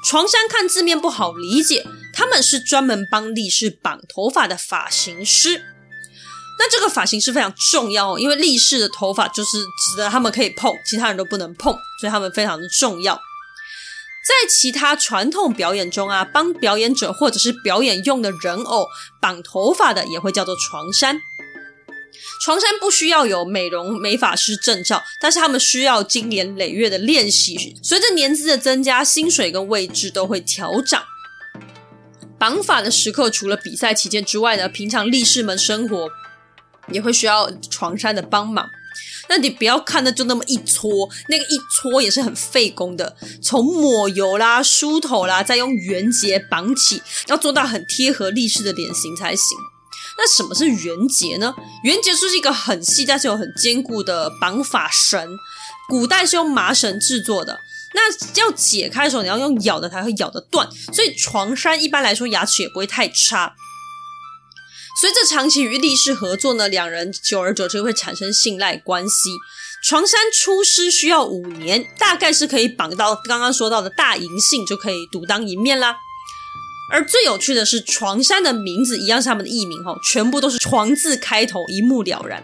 [0.04, 5.71] 床山看字面不好理解，他们是专门帮力士绑头发的发型师。
[6.64, 13.16] 那这个发型是非常重要哦，因为力士的头发就是指的他们可以碰，其他人都不能碰，所以他们非常的重要。
[13.16, 18.86] 在其他传统表演中啊，帮表演者或者是表演用的人偶
[19.20, 21.20] 绑头发的也会叫做床山。
[22.44, 31.02] 床山不需要有美容美发师证照，但是他们需要经年累月的练习，随着年资的增加，薪水跟位置都会调涨。
[32.38, 36.08] 绑发的时刻，除了比赛期间之外呢，平常力士们生活。
[36.92, 38.68] 也会需要床山的帮忙，
[39.28, 49.56] 那你不要看的就那么一搓，那个一搓也是很费工的，从抹油啦、梳头啦，再用圆结绑起，要做到很贴合力士的脸型才行。
[50.18, 51.54] 那什么是圆结呢？
[51.84, 55.26] 圆结就是一个很细但是又很坚固的绑法绳，
[55.88, 57.58] 古代是用麻绳制作的。
[57.94, 63.54] 那要解开的时候，你要用咬的才会咬得断，所以床山一般来说牙齿也不会太差。
[65.02, 69.30] 随着长期与力士合作呢，两人久而久之会产生信赖关系。
[69.82, 75.96] 床山出师需要五年，大概是可以绑到刚刚说到的大银杏就可以独当一面啦。
[76.92, 82.40] 而最有趣的是，床山的名字一样是他们的艺名哈，全部都是“床”字开头，一目了然。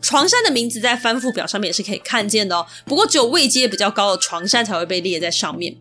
[0.00, 5.76] 床山的名字在番付表上面也是可以看见的哦，不过只有位阶比较高的床山才会被列在上面。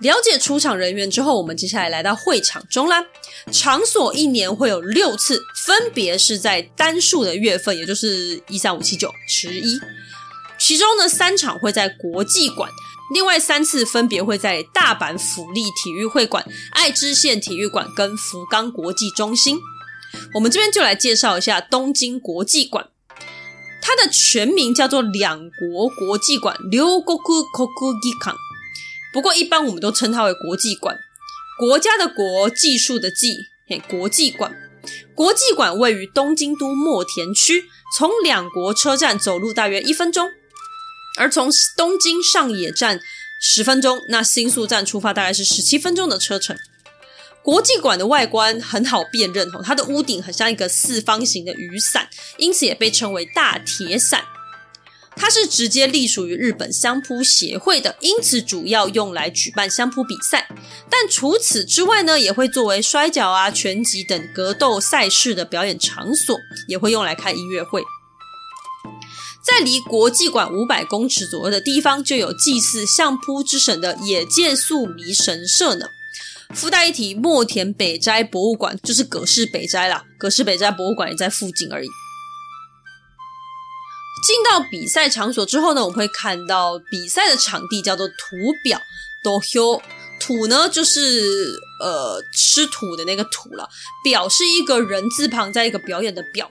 [0.00, 3.04] 了解出场人员之后，我们接下来来到会场中啦。
[3.52, 9.78] 场所一年会有六次，分别是在单数的月份，也就是一三五七九十一。
[10.58, 12.70] 其中呢，三场会在国际馆，
[13.14, 19.58] 另外三次分别会在大阪府立体育会馆、爱知县体育馆跟福冈国际中心。
[20.34, 22.88] 我们这边就来介绍一下东京国际馆，
[23.82, 27.42] 它的全名叫做两国国际馆（両国国
[28.02, 28.34] 技馆）。
[29.12, 30.96] 不过，一般我们都称它为国际馆，
[31.58, 34.52] 国家的国，技术的技，嘿，国际馆。
[35.14, 37.64] 国际馆位于东京都墨田区，
[37.96, 40.30] 从两国车站走路大约一分钟，
[41.18, 43.00] 而从东京上野站
[43.42, 46.56] 十分钟，那新宿站出发大概是十七分钟的车程。
[47.42, 54.24] 国际馆的外观很好辨认，它的屋顶很像一个四方形的雨伞，因此也被称为大铁伞。
[55.16, 60.48] 它是直接隶属于日本相扑协会的，因此主要用来举办相扑比赛。
[60.88, 66.36] 但除此之外呢，也会作为摔角啊、拳击等格斗赛事的表演场所，
[66.68, 67.82] 也会用来开音乐会。
[69.42, 75.86] 在离国际馆五百公尺左右的地方，就有祭祀相扑之神的野见宿弥神社呢。
[76.54, 81.88] 附带一提，墨田北斋博物馆就是葛饰北斋啦，葛饰北斋博物馆也在附近而已。
[84.22, 88.14] 进到比赛场所之后呢，我们会看到比赛的场地叫做土
[88.62, 88.80] 表，
[89.22, 89.80] 土俵，
[90.20, 91.22] 土呢就是
[91.80, 93.68] 呃吃土的那个土了，
[94.04, 96.50] 表是一个人字旁在一个表演的表。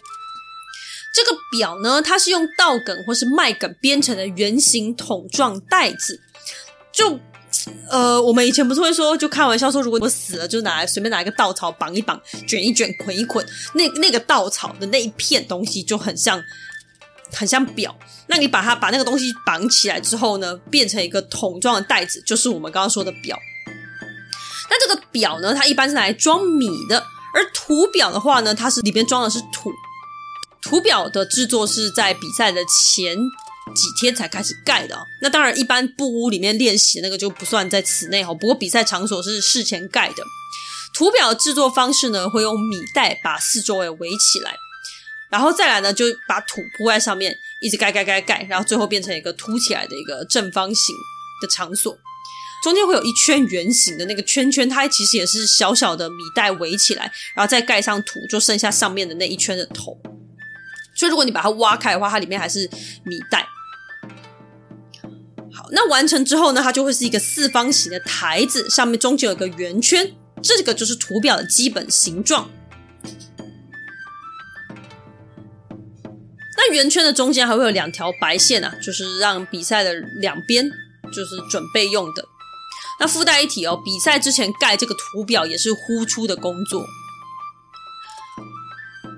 [1.13, 6.19] 这个表呢，它是用稻梗或是麦梗编成的圆形桶状袋子。
[6.91, 7.19] 就
[7.89, 16.41] 呃，我们以前不是会说，就开玩笑说，如果我死了，就拿来随便拿一个稻草绑一绑，卷一卷，捆一捆，那那个稻草的那一片东西就很像。
[17.31, 17.95] 很像表，
[18.27, 23.37] 那你把它把那个东西绑起来之后呢，变成一个桶状的袋子，就是我们刚刚说的表。
[24.69, 26.99] 那这个表呢，它一般是拿来装米的，
[27.33, 29.71] 而土表的话呢，它是里边装的是土。
[30.61, 33.15] 土表的制作是在比赛的前
[33.73, 34.97] 几天才开始盖的。
[35.21, 38.33] 那当然，一般布屋里面练习那个就不算在此内哈。
[38.33, 40.23] 不过比赛场所是事前盖的。
[40.93, 44.53] 图表的制作方式呢，会用米袋把四周围围起来，
[45.29, 50.95] 然后再来呢，就把土铺在上面，一直盖盖盖盖，然后最后变成一个凸起来的一个正方形
[51.41, 51.97] 的场所。
[52.63, 59.97] 中间会有一圈圆形的那个圈圈，它其实也是小小的米袋围起来，然后再盖上土，就剩下上面的那一圈的头。
[60.95, 62.69] 所以如果你把它挖开的话，它里面还是
[63.05, 63.47] 米袋。
[65.53, 70.11] 好，那完成之后呢，它就会是一个四方形的台子，上面中间有个圆圈，
[70.43, 72.49] 这个就是图表的基本形状。
[76.71, 80.69] 圆圈的中间还会有两条白线啊，就是让比赛的两边
[81.13, 82.25] 就是准备用的。
[82.99, 86.85] 那附带一提哦，比赛之前盖这个图表也是呼出的工作。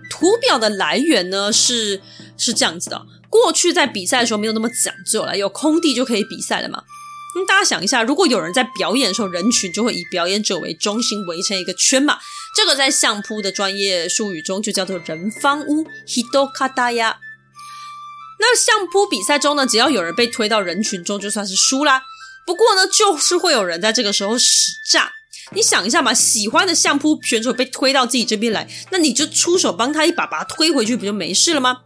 [0.09, 2.01] 图表的来源呢是
[2.37, 6.83] 是这样子的，过去在比赛的时候没有那么讲究了，有空地就可以比赛了嘛。
[7.33, 12.19] 那大家想一下，如果有人在表演的时候，人群就会以表演者为中心围成一个圈嘛。
[12.53, 17.15] 这个在相扑的专业术语中就叫做人方屋 （Hidokataya）。
[18.41, 22.01] 那相扑比赛中呢，只要有人被推到人群中，就算是输啦。
[22.43, 25.11] 不过呢，就是会有人在这个时候使诈。
[25.53, 31.81] 你想一下嘛，喜欢的相扑选手被推到自己这边来，那你就出手帮他一把，把他推回去，不就没事了吗？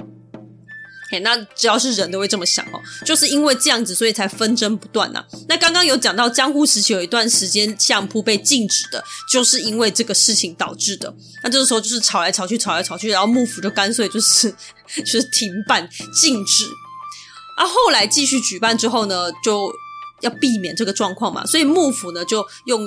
[1.10, 5.26] 嘿，那只要是人都会这么想哦，就是因为这样子，所以才纷争不断呐、啊。
[5.47, 11.14] 那刚刚有讲到江户时期有一段时间相扑被禁止的，就是因为这个事情导致的。
[11.43, 14.51] 那这个时候就是吵来吵去，吵来吵去，然后幕府就干脆就是
[14.97, 15.88] 就是停办
[16.22, 16.66] 禁止。
[17.58, 19.72] 啊，后来继续举办之后呢，就
[20.22, 22.82] 要避免这个状况嘛，所以幕府呢就用。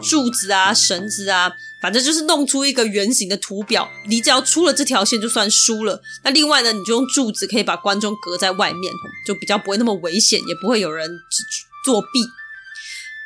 [0.00, 3.88] 柱子啊，绳子啊，反正就是弄出一个圆形的图表。
[4.08, 6.00] 你只要出了这条线，就算输了。
[6.24, 8.92] 那另外呢，你就用柱子可以把观众隔在外面，
[9.26, 11.10] 就比较不会那么危险，也不会有人
[11.84, 12.08] 作弊。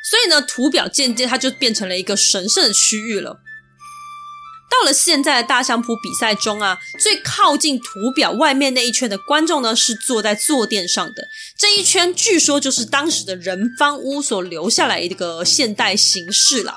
[0.09, 3.39] 所以呢，图表渐渐它就变成了一个神圣的区域了。
[4.79, 11.27] 到了现在的大相扑比赛中啊，最靠近图表外面那一圈的观众呢，是坐在坐垫上的。
[11.57, 16.75] 这一圈据说就是当时的人方屋所留下来的一个现代形式了。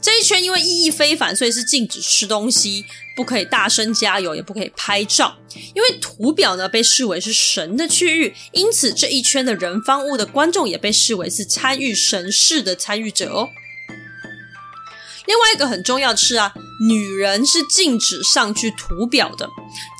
[0.00, 5.36] 这一圈因为意义非凡，所以是禁止吃东西，不可以大声加油，也不可以拍照。
[5.74, 13.50] 因为图表呢被视为是神的区域，因此这一圈的人方屋的观众也被视为是参与神事的参与者哦。
[15.30, 16.52] 另外一个很重要的是啊，
[16.88, 19.48] 女人是禁止上去图表的。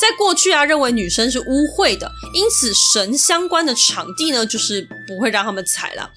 [0.00, 6.10] 在过去啊，认为女生是污秽的，因此神相关的场地呢，就是不会让他们踩了。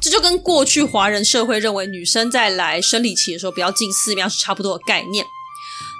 [0.00, 5.24] 这就跟过去华人社会认为女生在来生理期的时候不要进寺庙是差不多的概念。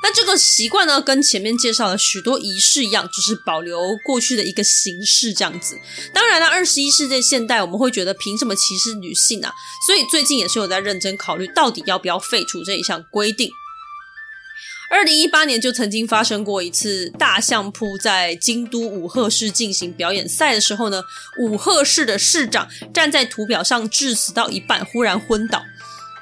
[0.02, 5.78] 那这个习惯呢，跟前面介绍的许多仪式一样，就是保留过去的一个形式这样子。
[6.12, 9.52] 当然了，二十一世纪现代，我们会觉得凭什么歧视女性啊？
[9.86, 13.50] 所以最近也是有在认真考虑，到底要不要废除这一项规定。
[14.90, 21.02] 二零一八年就曾经发生过一次大相扑在京都武贺市进行表演赛的时候呢，
[21.40, 25.62] 武贺市的市长站在图表上致辞到一半，忽然昏倒。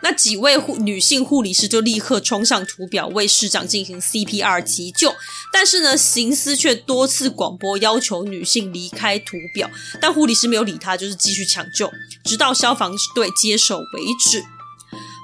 [0.03, 5.15] 那几位护女性护理师就立刻冲上图表为市长进行 CPR 急救，
[5.53, 9.71] 但是呢，行司却多次广播要求女性离开图表，
[10.01, 11.91] 但护理师没有理他，就是继续抢救，
[12.25, 14.43] 直到消防队接手为止。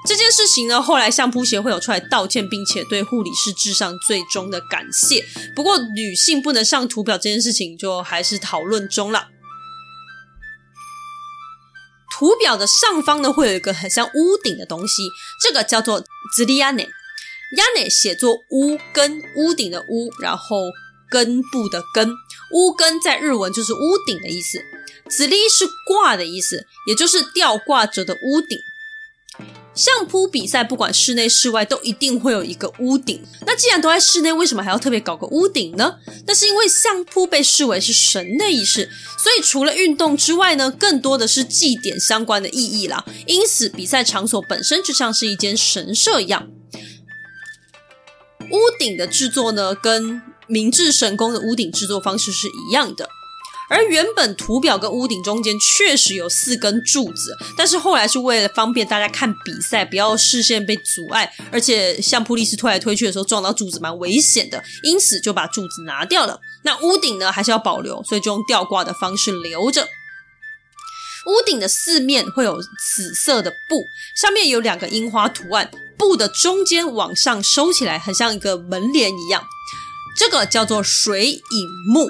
[0.07, 5.25] 这件事情呢，后来相扑协会有出来道歉，并且对护理师致上最终的感谢。
[5.53, 9.27] 不过，女性不能上图表这件事情就还是讨论中了。
[12.16, 15.02] 图表的上方呢，会有一个很像屋顶的东西，
[15.40, 16.00] 这个叫做
[16.36, 16.86] ズリ屋根。
[16.86, 20.56] 屋根写作屋根，屋顶的屋，然后
[21.10, 22.10] 根部的根。
[22.52, 24.58] 屋根在日文就是屋顶的意思。
[25.10, 28.58] ズリ是挂的意思，也就是吊挂着的屋顶。
[29.77, 33.21] 相扑比赛，不管室内室外，都一定会有一个屋顶。
[33.45, 35.97] 那既然都在室内，为什么还要特别搞个屋顶呢？
[36.25, 43.05] 那是因为相扑被视为是神的仪式，所以除了运动之外呢，更多的是祭典相关的意义啦。
[43.27, 46.49] 因此，比赛场所本身就像是一间神社一样。
[48.49, 53.07] 屋顶的制作呢，跟明治神宫的屋顶制作方式是一样的。
[53.69, 66.39] 而原本图表跟屋顶中间确实有四根柱子，但是后来是为了方便大家看比赛，不要视线被阻碍，而且相扑力士推来推去的时候撞到柱子蛮危险的，因此就把柱子拿掉了。
[66.63, 69.87] 那屋顶呢，还是要保留，所以就用吊挂的方式留着。
[71.25, 73.83] 屋顶的四面会有紫色的布，
[74.15, 79.43] 上面有两个樱花图案，布的中间往上收起来，很像一个门帘一样，
[80.17, 82.07] 这个叫做水影幕。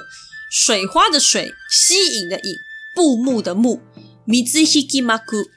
[0.49, 2.59] 水花的水，吸引的引，
[2.95, 3.81] 布幕的幕
[4.27, 5.49] ，mizuhikimaku。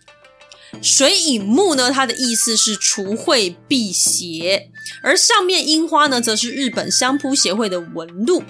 [0.83, 4.71] 水影幕呢，它的意思是除秽辟邪，
[5.03, 8.45] 而上面樱花呢，则是日本相扑协会的纹路。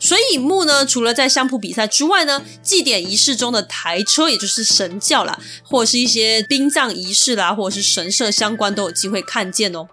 [0.00, 9.88] 水影幕呢，除了在相扑比赛之外呢，祭典仪式中的台车，也就是神轿啦，或者是一些殡葬仪式啦，或者是神社相关，都有机会看见哦。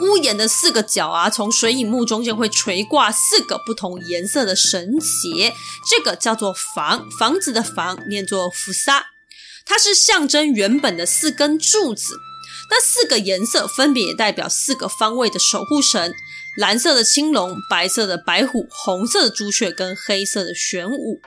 [0.00, 5.54] 屋檐的四个角啊，从水影幕中间会垂挂四个不同颜色的神节，
[5.88, 9.06] 这个叫做房，房子的房，念作福沙，
[9.66, 12.14] 它是象征原本的四根柱子。
[12.70, 16.12] 那四个颜色分别也代表四个方位的守护神：
[16.58, 21.20] 蓝色的青龙、白色的白虎、红色的朱雀跟黑色的玄武。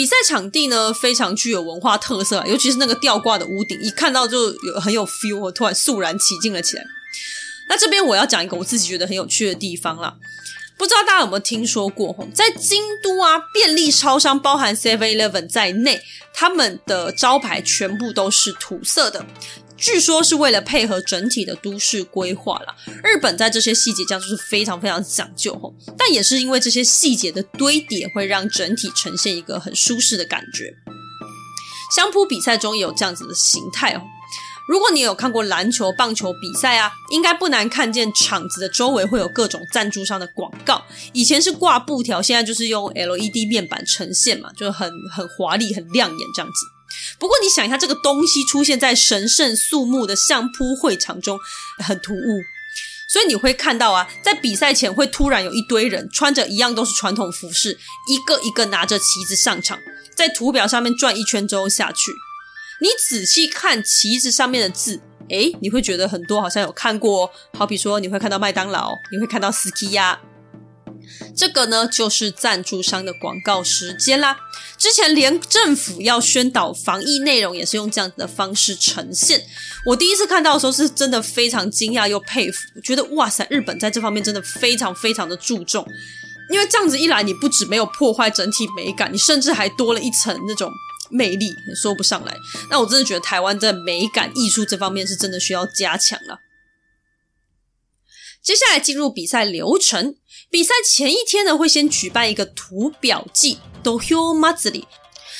[0.00, 6.82] 比赛场地呢，非常具有文化特色，尤其是那个吊挂的屋顶，一看到就有很有 feel，我突然肃然起敬了起来。
[7.68, 10.16] 那这边我要讲一个我自己觉得很有趣的地方啦，
[10.78, 12.16] 不知道大家有没有听说过？
[12.34, 16.00] 在京都啊，便利超商包含 Seven Eleven 在内，
[16.32, 19.26] 他们的招牌全部都是土色的。
[19.80, 22.76] 据说是为了配合整体的都市规划啦。
[23.02, 30.74] 日本在这些细节上就是非常非常讲究吼，但也是因为这些细节的堆叠，会让整体呈现一个很舒适的感觉。
[31.96, 34.02] 相扑比赛中也有这样子的形态哦。
[34.68, 40.84] 如果你有看过篮球、棒球比赛啊，应该不难看见场子的周围会有各种赞助商的广告。
[41.12, 46.79] 以前是挂布条，现在就是用 LED 面板呈现嘛，就很很华丽、很亮眼这样子。
[47.18, 51.38] 不过你想一下，这个东西出现在神圣肃穆的相扑会场中，
[51.84, 52.42] 很突兀，
[53.08, 57.78] 所以你会看到啊，在比赛前会突然有一堆人穿着一样都是传统服饰，
[58.08, 59.78] 一个一个拿着旗子上场，
[60.16, 62.12] 在图表上面转一圈之后下去。
[62.80, 70.18] 你仔细看旗子上面的字，诶，你会觉得很多好像有看过，好比说你会看到麦当劳，你会看到斯基亚。
[71.36, 74.36] 这个呢，就是赞助商的广告时间啦。
[74.76, 79.44] 之前连政府要宣导防疫内容，也是用这样子的方式呈现。
[79.86, 85.86] 我第一次看到的时候，是真的非常惊讶又佩服，觉得哇塞，日本在这方面真的非常非常的注重。
[86.50, 90.72] 因为这样子一来，你不止没有破坏整体美感，你甚至还多了一层那种
[91.10, 92.34] 魅力，说不上来。
[92.70, 96.38] 那我真的觉得台湾在美感艺术这方面是真的需要加强了。
[98.42, 100.16] 接下来进入比赛流程。
[100.50, 104.82] 比赛前一天呢，会先举办一个图表祭 Dohyo Matsuri，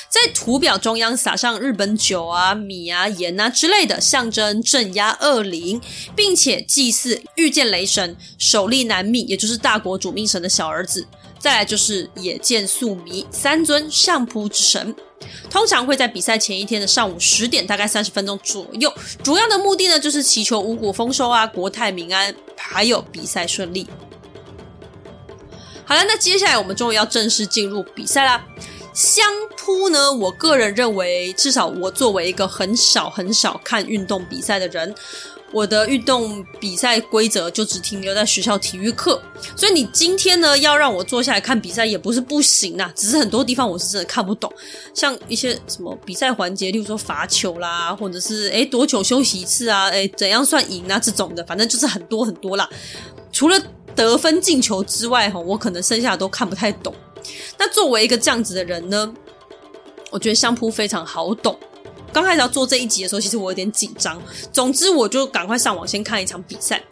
[0.08, 5.80] 在图表中央撒上日本酒啊、米啊、盐啊之类的，象征镇压恶灵，
[6.14, 11.04] 并且祭祀御剑雷神、首利难命，也就是大国主命神的小儿子。
[11.40, 14.94] 再来就是野见宿弥三尊相扑之神，
[15.50, 18.92] 通常会在比赛前一天的上午十点，大概三十分钟左右。
[19.24, 23.88] 主要的目的呢，就是祈求五谷丰收啊、国泰民安，还有比赛顺利。
[25.90, 28.40] 好了，那接下来我们终于要正式进入比赛啦。
[28.94, 29.26] 相
[29.56, 34.94] 扑呢，我个人认为，至少我作为一个很少很少看运动比赛的人，
[35.50, 39.20] 我的运动比赛规则就只停留在学校体育课。
[39.56, 44.48] 所以你今天呢，要让我坐下来看比赛也不是不行呐，只是很多地方我是真的看不懂，
[44.94, 52.70] 像一些什么比赛环节，例如说罚球啦，或者是诶多久休息一次啊，诶怎样算赢啊这种的，反正就是很多很多啦。
[53.32, 53.56] 除了
[54.04, 56.94] 得分进球之外，哈，我可能剩下的都看不太懂。
[57.58, 59.12] 那作为一个这样子的人呢，
[60.10, 61.58] 我觉得相扑非常好懂。
[62.12, 64.20] 刚开始要做这一集的时候，其实我有点紧张。
[64.52, 66.82] 总之，我就赶快上网先看一场比赛，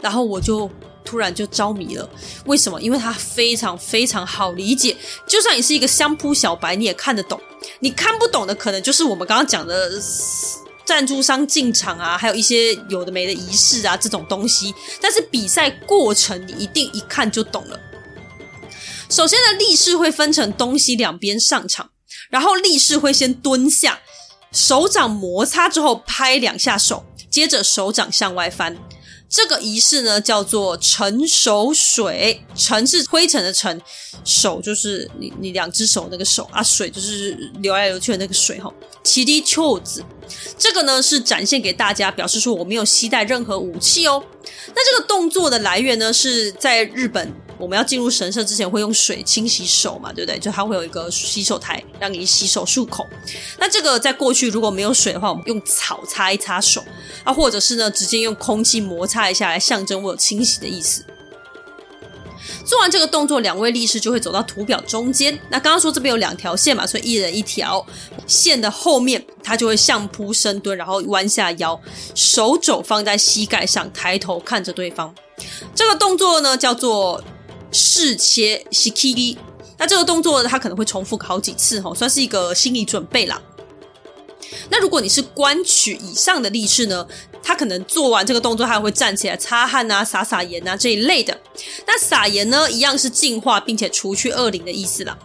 [0.00, 0.68] 然后我就
[1.04, 2.08] 突然就着迷了。
[2.46, 2.80] 为什么？
[2.80, 4.96] 因为它非常非常好理解，
[5.26, 7.40] 就算你是一个相扑小白，你也看得懂。
[7.80, 9.92] 你看不懂的，可能就是我们刚刚讲的。
[10.84, 14.74] 赞助商进场啊，还有一些有的没的仪式啊，这种东西。
[15.00, 17.80] 但是比赛过程你一定一看就懂了。
[19.08, 21.90] 首先呢，立士会分成东西两边上场，
[22.30, 24.00] 然后立士会先蹲下，
[24.52, 28.76] 手掌摩擦之后拍两下手，接着手掌向外翻。
[29.34, 33.80] 这个仪式呢叫做成熟水，成是灰尘的成，
[34.24, 38.72] 手就是你你两只手那个手啊，水就是流来流去的那个水哈。
[39.02, 40.04] 七滴秋子，
[40.56, 44.22] 这个呢是展现给大家，表示说我没有携带任何武器哦。
[44.68, 47.32] 那这个动作的来源呢是在日本。
[47.56, 50.38] 我们要进入神社之前会用水清洗手嘛，对不对？
[50.38, 53.06] 就它会有一个洗手台让你洗手漱口。
[53.58, 56.82] 那这个在过去如果没有水的话，我们用草擦一擦手
[57.22, 61.04] 啊，或者是呢直接用空气摩擦一下来象征我有清洗的意思。
[62.66, 65.38] 做完这个动作，两位力士就会走到图表中间。
[65.50, 67.84] 那刚刚说这边有两条线嘛，所以一人一条
[68.26, 71.78] 线的后面，他就会相扑深蹲，然后弯下腰，
[72.14, 75.14] 手肘放在膝盖上，抬头看着对方。
[75.74, 77.22] 这个动作呢叫做。
[77.74, 79.36] 试切西 kiri。
[79.76, 83.42] 那这个动作它可能会重复好几次，哈，算是一个心理准备啦。
[84.70, 87.04] 那如果你是官取以上的力士呢，
[87.42, 91.36] 他可能做完这个动作，他还会站起来擦汗啊、撒撒盐啊这一类的。
[91.86, 95.18] 那撒盐呢，一样是净化并且除去恶灵的意思啦。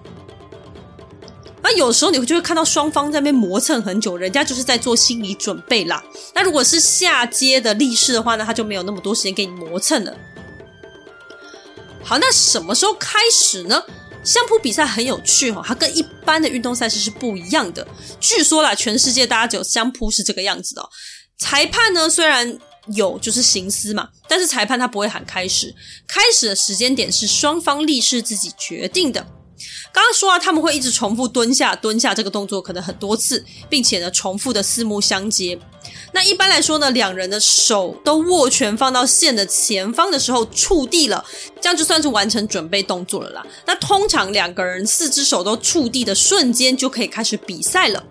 [1.61, 6.03] 那有时候你会就会看到双方在那边磨蹭很久，人家就是在做心理准备啦。
[6.33, 10.17] 那如果是下阶的力士的话呢，他就没有那么多时间给你磨蹭了。
[12.09, 13.79] 好，那什么时候开始呢？
[14.23, 17.87] 相扑比赛很有趣哈，它跟一般的运动赛事是不一样的。
[18.19, 20.89] 据说啦，全世界大家只有相扑是这个样子的。
[21.37, 22.57] 裁判呢，虽然
[22.95, 25.71] 有就是行司嘛，但是裁判他不会喊开始，
[26.07, 29.23] 开始的时间点是双方立誓自己决定的。
[29.91, 35.59] 刚刚说啊，他们会一直重复蹲下蹲下这个动作，可能很多次，并且呢，重复的四目相接。
[36.11, 41.23] 那一般来说呢，两人的手都握拳放到线的前方的时候触地了，
[41.61, 43.45] 这样就算是完成准备动作了啦。
[43.65, 48.03] 那通常两个人四只手都触地的瞬间就可以开始比赛了，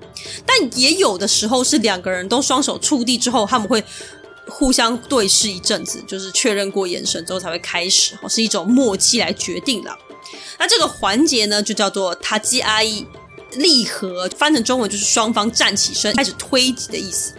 [0.46, 3.82] 但也有的时候是两个人都双手触地之后，他们会
[4.46, 9.96] 互相对视一阵子，就是确认过眼神之后才会开始，是一种默契来决定的。
[10.59, 13.07] 那这个环节呢，就叫做塔基阿伊
[13.53, 17.35] 立合，翻成中文就是双方站起身开始推挤的意思。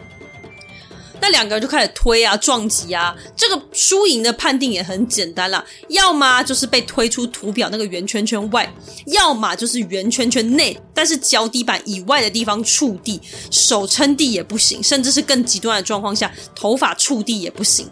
[1.22, 8.74] 那两个人就开始推啊、撞击啊，这个输赢的判定也很简单啦，要么就是被推出图表那个圆圈圈外，
[9.08, 13.20] 要么就是圆圈圈内，但是脚底板以外的地方触地，
[13.52, 17.86] 手撑地也不行，甚至是更极端的状况下，头发触地也不行。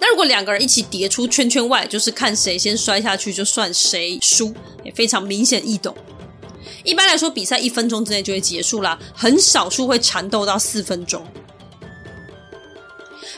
[0.00, 5.94] 那如果两个人一起叠出圈圈外，就是看谁先摔下去就算谁输，也非常明显易懂。
[6.82, 11.26] 一般来说，比赛一分钟之内就会结束啦，很少数会缠斗到四分钟。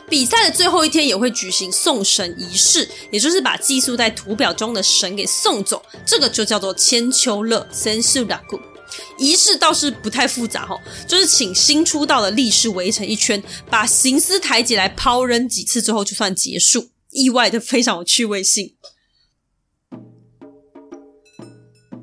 [0.09, 8.41] 比赛的最后一天也会举行送神仪式，也就是把寄宿在图表中的神给送走，这个就叫做千秋乐千秋楽。
[9.19, 10.77] 仪式倒是不太复杂哈，
[11.07, 16.89] 就是请新出道的力士围成一圈，把行司抬起来抛扔几次之后就算结束。
[17.11, 18.75] 意外的非常有趣味性。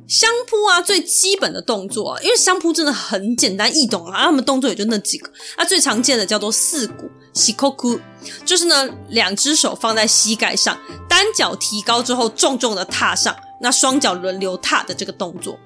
[0.07, 5.31] 相扑啊，最基本的动作啊，因为相扑真的很简单易懂啊，他们动作也就那几个。
[5.57, 7.99] 那最常见的叫做四股 shikoku，
[8.43, 15.59] 就是呢，两只手放在膝盖上，单脚提高之后重重的踏上，那双脚轮流踏的这个动作。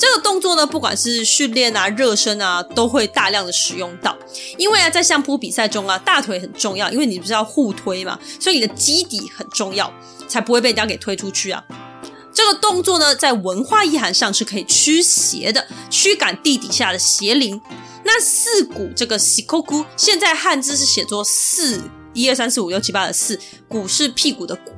[0.00, 4.16] 这个动作呢，不管是训练啊、热身啊，都会大量的使用到。
[4.56, 9.92] 因为啊，在相扑比赛中啊，大腿很重要，因为你不是要互推嘛，所以你的基底很重要，
[10.26, 11.62] 才不会被人家给推出去啊。
[12.32, 17.60] 这个动作呢，在文化意涵上是可以驱邪的，驱赶地底下的邪灵。
[18.02, 21.78] 那四股这个西扣股，现在汉字是写作四
[22.14, 23.38] 一二三四五六七八的四，
[23.68, 24.72] 股是屁股的股。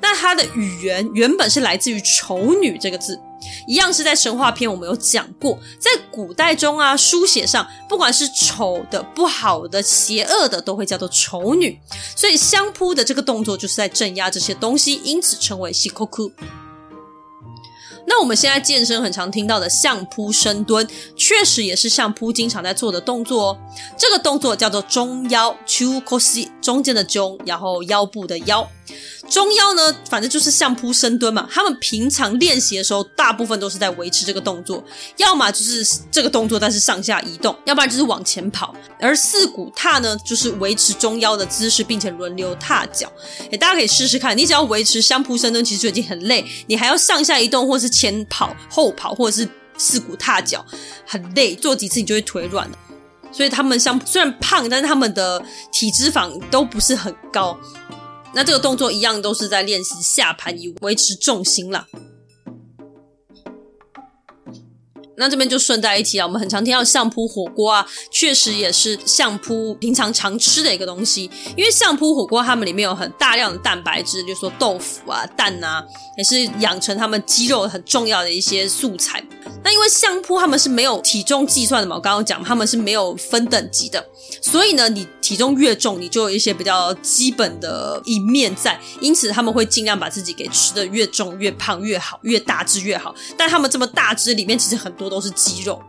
[0.00, 3.18] 那它的语言原本是来自于丑女这个字。
[3.66, 11.78] 一样是在神话篇，我们有讲过，在古代中啊，书写上不管是丑的、不好的、邪恶的，都会叫做丑女。
[12.16, 16.32] 所以相扑的这个动作就是在镇压这些东西，因此称为西扣库。
[18.06, 20.84] 那我们现在健身很常听到的相扑深蹲，
[21.14, 23.58] 确实也是相扑经常在做的动作哦。
[23.96, 28.68] 这个动作叫做中腰 chukoshi，中间的中，然后腰部的腰。
[29.28, 31.48] 中腰呢，反正就是相扑深蹲嘛。
[31.50, 34.82] 他们平常练习的时候，大部分都是在维持这个动作，
[35.18, 38.74] 要么就是这个动作，但是上下移动，要不然就是往前跑。
[38.98, 43.10] 而四股踏呢，就是维持中腰的姿势，并且轮流踏脚。
[43.50, 50.64] 诶，大家可以试试看，你只要维持相扑深蹲，其实就已经很累，你还要上下移动，或是前跑、后跑，或者是四股踏脚，
[51.06, 51.54] 很累。
[51.54, 52.76] 做几次你就会腿软了。
[53.32, 57.56] 所以他们相虽然胖，但是他们的体脂肪都不是很高。
[58.34, 61.86] 那这个动作一样都是在练习下盘以维持重心啦。
[65.16, 71.30] 那这边就顺带一提啊，我们很常听到相扑火锅啊，确实也是相扑平常常吃的一个东西。
[71.54, 75.84] 因为相扑火锅它们里面有很大量的蛋白质，比如说豆腐啊、蛋啊，
[76.16, 79.22] 也是养成他们肌肉很重要的一些素材。
[79.62, 84.02] 那因为相扑他们是没有体重计算的嘛，我刚刚讲他们是没有分等级的，
[84.40, 93.14] 所以呢，你体重越重，你就有一些比较基本的一面在，因此他们会尽量把自己给吃的越重越胖越好，越大只越好。
[93.38, 95.80] 但他们这么大只里面其实很多都是肌肉。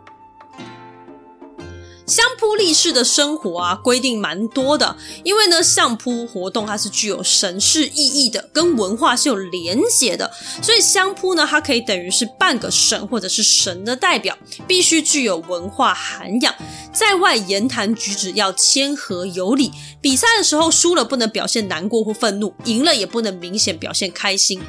[2.12, 4.94] 相扑力士的生活啊，规定蛮多的，
[5.24, 14.36] 因为呢，相扑活动它是具有神事意义的，跟文化是有连结的，所以相扑呢，它可以等于是半个神或者是神的代表，
[14.66, 16.54] 必须具有文化涵养，
[16.92, 24.60] 在外言谈举止要谦和有礼，比赛的时候输了不能表现难过或愤怒，赢了也不能明显表现开心。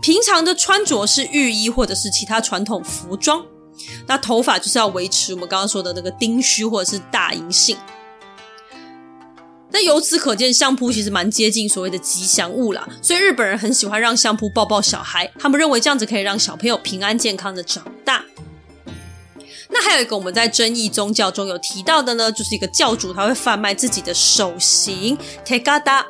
[0.00, 3.44] 平常的穿着是浴衣或者是其他传统服装。
[4.06, 7.76] 那头发就是要维持我们刚刚说的那个丁须或者是大银杏。
[9.72, 18.24] 那由此可见，相扑其实蛮接近所谓的吉祥物啦，所以日本人很喜欢让相扑抱抱小孩，他们认为这样子可以让小朋友平安健康的长大。
[19.68, 25.16] 那还有一个我们在争议宗教中有提到的呢，就是一个教主他会贩卖自己的手型
[25.46, 26.04] ，tegata，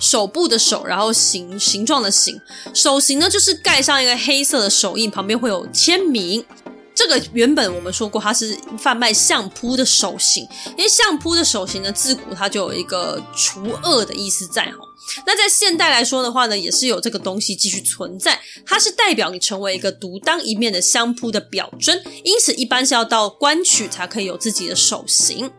[0.00, 2.40] 手部的手，然后形形状的形，
[2.74, 6.44] 手形呢就是盖上一个黑色的手印，旁边会有签名。
[6.92, 10.46] 这个原本我们说过，它是贩卖相扑的手形，
[10.76, 14.78] 因为相扑的手形呢，自古它就有一个除恶的意思在哈。
[15.26, 25.50] 那在现代来说的话呢，也是有这个东西继续存在，它是代表你成为一个独当一面的相扑的表征，因此一般是要到官曲才可以有自己的手形。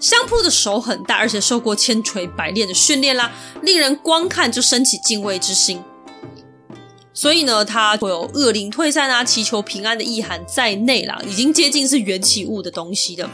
[0.00, 3.30] 相扑的手很大，而且受过千锤百炼的训练啦，
[3.62, 5.80] 令人光看就升起敬畏之心。
[7.12, 13.28] 所以呢，它会有恶灵退散啊、祈求平安的意涵在内啦，已经接近是缘起物的东西的。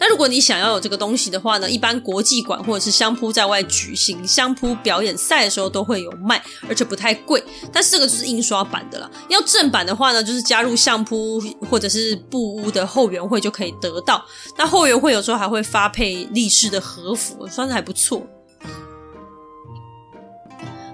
[0.00, 7.44] 那如果你想要有这个东西的话呢，一般国际馆或者是相扑在外举行相扑表演赛的时候都会有卖，而且不太贵。
[7.70, 11.38] 但是这个就是印刷版的啦，要正版的话呢，就是加入相扑
[11.70, 14.24] 或者是布屋的后援会就可以得到。
[14.56, 18.26] 那后援会有时候还会发配力士的和服，算是还不错。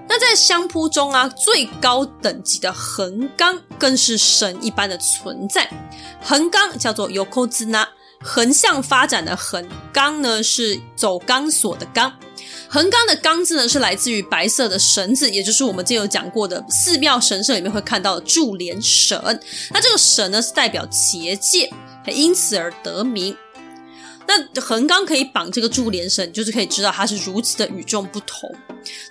[0.09, 5.69] 那在相扑中啊，最高等级的横纲更是神一般的存在。
[6.21, 7.85] 横纲叫做 yokozuna，
[8.21, 12.11] 横向发展的横，纲呢是走钢索的钢。
[12.69, 19.17] 横纲的纲字呢是来自于白色的绳子，也就是我们之前有讲过的寺庙神社里面会看到的柱连绳。
[19.71, 21.71] 那这个绳呢是代表结界，
[22.07, 23.35] 因此而得名。
[24.27, 28.53] 那横纲可以绑这个注连绳，就是可以知道它是如此的与众不同。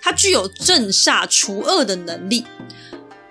[0.01, 2.45] 它具有镇煞除恶的能力。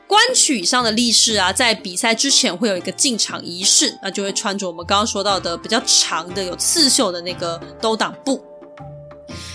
[0.07, 8.43] 官曲以上的力士啊，在比赛之前会有一个进场仪式，那就会穿着我们刚刚说到的比较长的、有刺绣的那个兜裆布。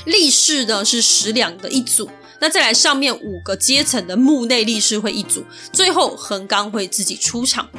[0.05, 7.69] 力士呢是十两的一组，那再来上面五个阶层的幕内力士会一组，最后横纲会自己出场。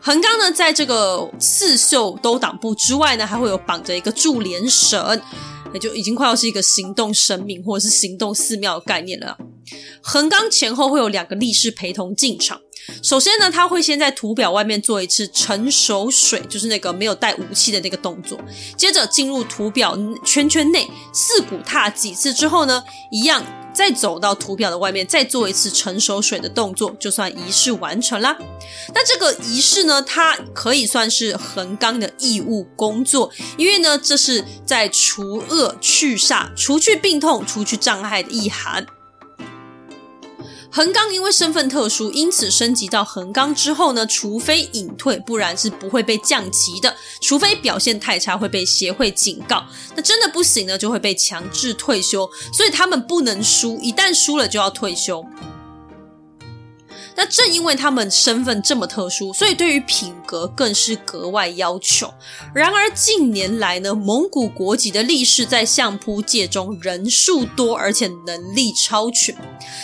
[0.00, 5.20] 横纲呢，在这个刺绣兜裆布之外呢，还会有绑着一个柱连绳，
[5.72, 9.36] 也就已经快要是一个行动神明或者是行动寺庙的概念了。
[10.02, 12.60] 横纲前后会有两个力士陪同进场。
[13.02, 18.40] 首先呢，他会先在图表外面做一次成熟水，就是那个没有带武器的那个动作。
[18.76, 23.44] 接着进入图表圈圈内，四股踏几次之后呢，一样。
[23.72, 28.36] 再走到图表的外面，再做一次成熟水的动作，就算仪式完成啦。
[28.94, 38.86] 那这个仪式呢，它可以算是横纲的义务工作，因为呢，这是在除恶去煞、除去病痛、除去障碍的意涵。
[40.72, 46.94] 横纲因为身份特殊，因此升级到横纲之后呢，除非隐退，不然是不会被降级的。
[47.20, 49.64] 除非表现太差，会被协会警告。
[49.96, 52.30] 那真的不行呢，就会被强制退休。
[52.52, 55.24] 所以他们不能输，一旦输了就要退休。
[57.20, 62.10] 那正因为他们身份这么特殊，所以对于品格更是格外要求。
[62.54, 69.36] 然而近年来呢，蒙古国籍的力士在相扑界中人数多，而且能力超群。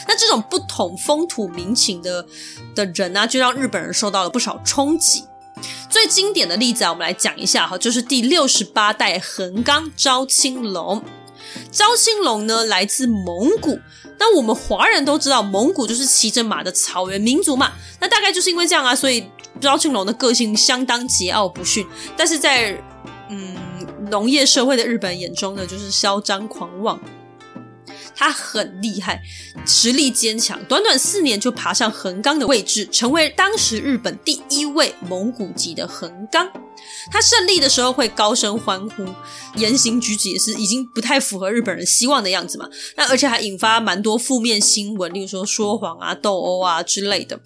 [0.08, 2.26] 那这种不同风土民情的
[2.74, 5.24] 的人呢、就让日本人受到了不少冲击。
[5.90, 11.04] 最经典的例子啊，我们来讲一下哈，就是第六十八代横纲招青龙。
[11.76, 13.78] 招庆龙呢，来自蒙古。
[14.18, 17.72] 那我们华人都知道，蒙古就是骑着马的草原民族嘛。
[18.00, 19.28] 那大概就是因为这样啊，所以
[19.60, 21.86] 招庆龙的个性相当桀骜不驯。
[22.16, 22.82] 但是在
[23.28, 23.54] 嗯
[24.10, 26.98] 农业社会的日本眼中呢，就是嚣张狂妄。
[28.14, 29.20] 他很厉害，
[29.66, 36.48] 实力坚强，短短四年就爬上横纲的位置，成为当时日本第一位蒙古籍的横纲。
[37.10, 39.06] 他胜利的时候会高声欢呼，
[39.56, 42.68] 言行举止也是已经不太符合日本人希望的样子嘛。
[42.96, 47.40] 那而且还引发蛮多负面新闻，例如说说谎啊、斗殴啊之类的。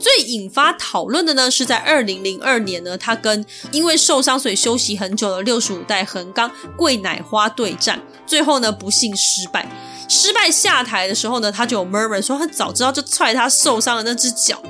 [0.00, 9.70] 最引发讨论的呢，是在二零零二年呢，他跟因为受伤所以休息很久的六十五代横纲桂乃花对战，最后呢不幸失败。
[10.08, 14.62] 失败下台的时候呢，他就有 murmur 说他早知道就踹他受伤的那只脚。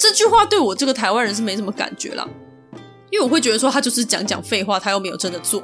[0.00, 2.26] 这句话对我这个台湾人是没什么感觉了，
[3.10, 5.62] 因为我会觉得说他就是讲讲废话，他又没有真的做。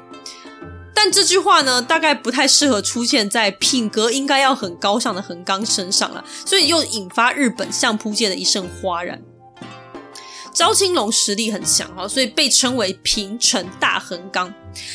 [0.94, 9.22] 但这句话呢，大概不太适合出现在品格应该要很高尚的横纲身上了，所以又引发日本相扑界的一阵哗然。
[10.52, 14.52] 招青龙实力很强哈，所以被称为平成大横纲。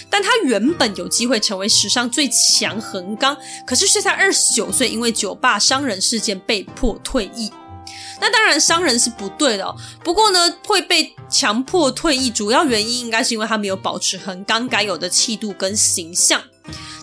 [0.08, 3.36] 但他原本有机会成为史上最强横纲，
[3.66, 7.52] 可是却在二十九岁因为酒吧伤人事件被迫退役。
[8.22, 16.40] 那当然伤人是不对的，不过呢，会被强迫退役，主要原因应该是因为他没有保持横纲该有的气度跟形象。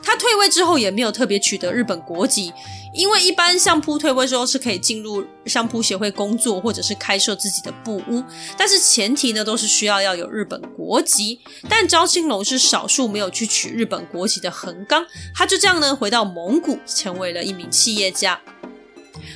[0.02, 2.52] 他退位之后也没有特别取得日本国籍。
[2.94, 8.24] 因为一般相扑退位之后是可以进入相扑协会工作，或者是开设自己的部屋，
[8.56, 11.38] 但是前提呢都是需要要有日本国籍。
[11.68, 15.04] 但招青龙是少数没有去取日本国籍的横纲，
[15.34, 18.40] 他就这样呢回到蒙古，成为了一名企业家。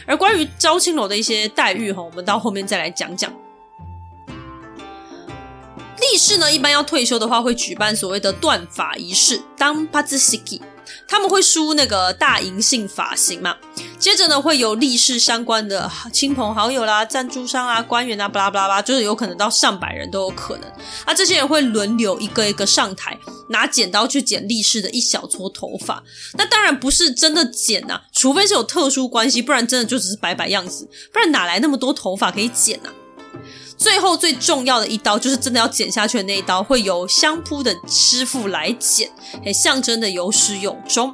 [0.07, 3.33] 而关于招青楼的一些待遇哈，我们到后面再来讲讲。
[6.01, 10.61] 力士呢一般要退休的话，会举办所谓的断法仪式，当帕兹西基。
[11.07, 13.57] 他们会梳那个大银杏发型嘛，
[13.99, 20.71] 接着呢会有力士相关的亲朋好友啦、赞助商啊、官员啊，巴拉巴拉巴，就是有可能到上百人都有可能。
[21.05, 23.19] 啊，这些人会轮流一个一个上台，
[23.49, 26.03] 拿剪刀去剪力士的一小撮头发。
[26.35, 32.93] 那当然不是真的剪呐，除非是有特殊关系，不然真的就只是摆摆样子，不然哪来那么多头发可以剪啊？
[33.83, 39.11] 最后最重要的一刀，就是真的要剪下去的那一刀，会由相扑的师傅来剪，
[39.45, 41.13] 诶，象征的有始有终。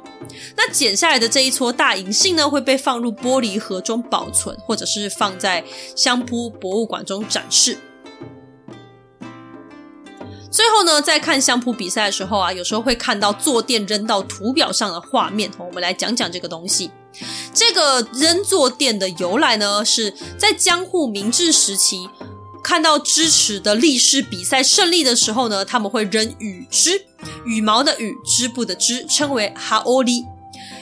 [0.55, 5.63] 那剪下来的这一撮大银杏呢，会被放入玻璃盒中保存，或者是放在
[5.95, 7.79] 相扑博物馆中展示。
[10.51, 16.91] 最后呢，在看相扑比赛的时候啊，有时候会看到坐垫扔到图表上的画面，我们来讲讲这个东西。
[17.51, 22.07] 这个扔坐垫的由来呢，是在江户明治时期。
[22.69, 27.03] 看到支持的力士比赛胜利的时候呢，他们会扔羽织，
[27.43, 30.23] 羽毛的羽，织布的织，称为哈欧里。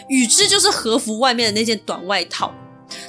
[0.10, 2.54] 羽织就是和服外面的那件短外套。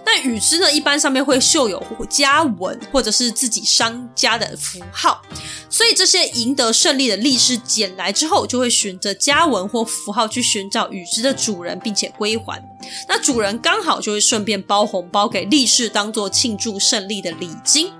[0.06, 5.20] 那羽织呢，一般上面会绣有家纹或者是自己商家的符号，
[5.68, 12.62] 所以这些赢得胜利的力士捡来之后，就会循着家纹或符号去寻找羽织的主人，并且归还。
[13.08, 17.90] 那主人刚好就会顺便包红包给力士，当做庆祝胜利的礼金。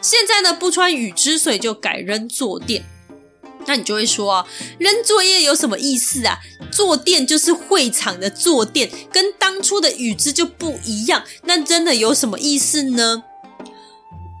[0.00, 2.84] 现在呢，不穿羽织，所以就改扔坐垫。
[3.66, 4.46] 那你就会说啊，
[4.78, 6.38] 扔坐垫有什么意思啊？
[6.72, 11.24] 坐垫就是会场的坐垫，跟当初的羽织就不一样。
[11.44, 13.24] 那真的有什么意思呢？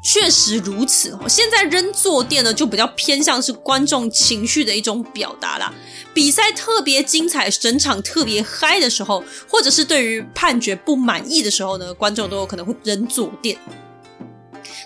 [0.02, 1.28] 确实如此哦。
[1.28, 5.74] 现在扔坐垫呢，就比较偏向是观众情绪的一种表达啦。
[6.14, 13.58] 比赛特别精彩，整场特别嗨的时候，或者是对于判决不满意的时候呢，观众都有可能会扔坐垫。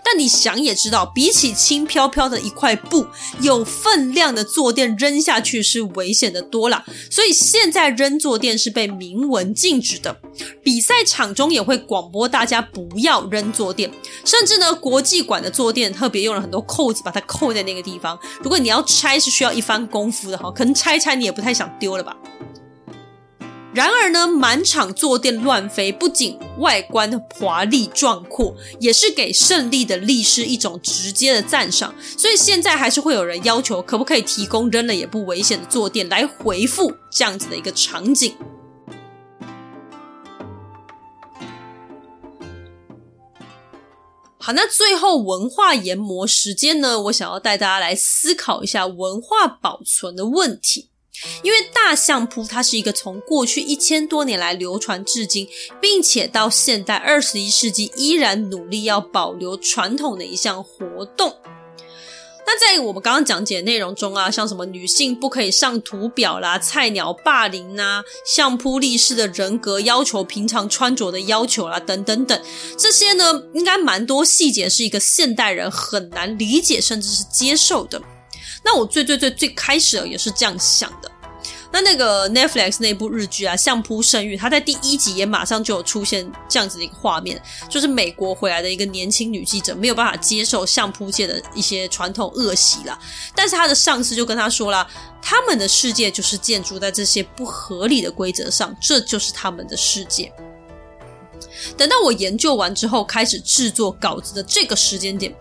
[0.05, 3.07] 但你想也知道，比起轻飘飘的一块布，
[3.41, 6.85] 有分量的坐垫扔下去是危险的多了。
[7.11, 10.17] 所以现在扔坐垫是被明文禁止的。
[10.63, 13.91] 比赛场中也会广播大家不要扔坐垫，
[14.25, 18.19] 甚至呢，国际馆的坐垫特别用了很多扣子把它扣在那个地方。
[18.43, 22.17] 如果你要拆，是需要一番功夫的哈，可能拆拆你也不太想丢了吧。
[23.75, 31.95] 然而呢，满场坐垫乱飞，不仅外观华丽壮阔，也是给胜利的力士一种直接的赞赏。
[32.19, 38.37] 所以现在还是会有人要求，可不可以提供扔了也不危险的坐垫来回复这样子的一个场景。
[44.37, 50.92] 好，那最后文化研磨时间呢，我想要带大家来思考一下文化保存的问题。
[51.43, 55.49] 因为大相扑它是一个从过去一千多年来流传至今，
[55.81, 61.37] 并且到现代二十一世纪依然努力要保留传统的一项活动。
[62.45, 72.43] 那在我们刚刚讲解的内容中啊，像什么女性不可以上图表啦、菜鸟霸凌啊、相扑力士的人格要求、平常穿着的要求啦，等等等，
[72.77, 78.03] 这些呢，应该蛮多细节是一个现代人很难理解甚至是接受的。
[78.65, 81.12] 那我最最最最开始也是这样想的。
[81.73, 92.99] 那那个 Netflix 那部日剧啊，《相扑圣域》，它在第一集也马上就有出现这样子的一个画面，就是美国回来的一个年轻女记者没有办法接受相扑界的一些传统恶习啦，
[93.35, 94.87] 但是她的上司就跟她说啦，
[95.23, 100.31] 他们的世界就是建筑在这些不合理的规则上，这就是他们的世界。
[101.79, 105.35] 等到我研究完之后，开始制作稿子的这个时间点，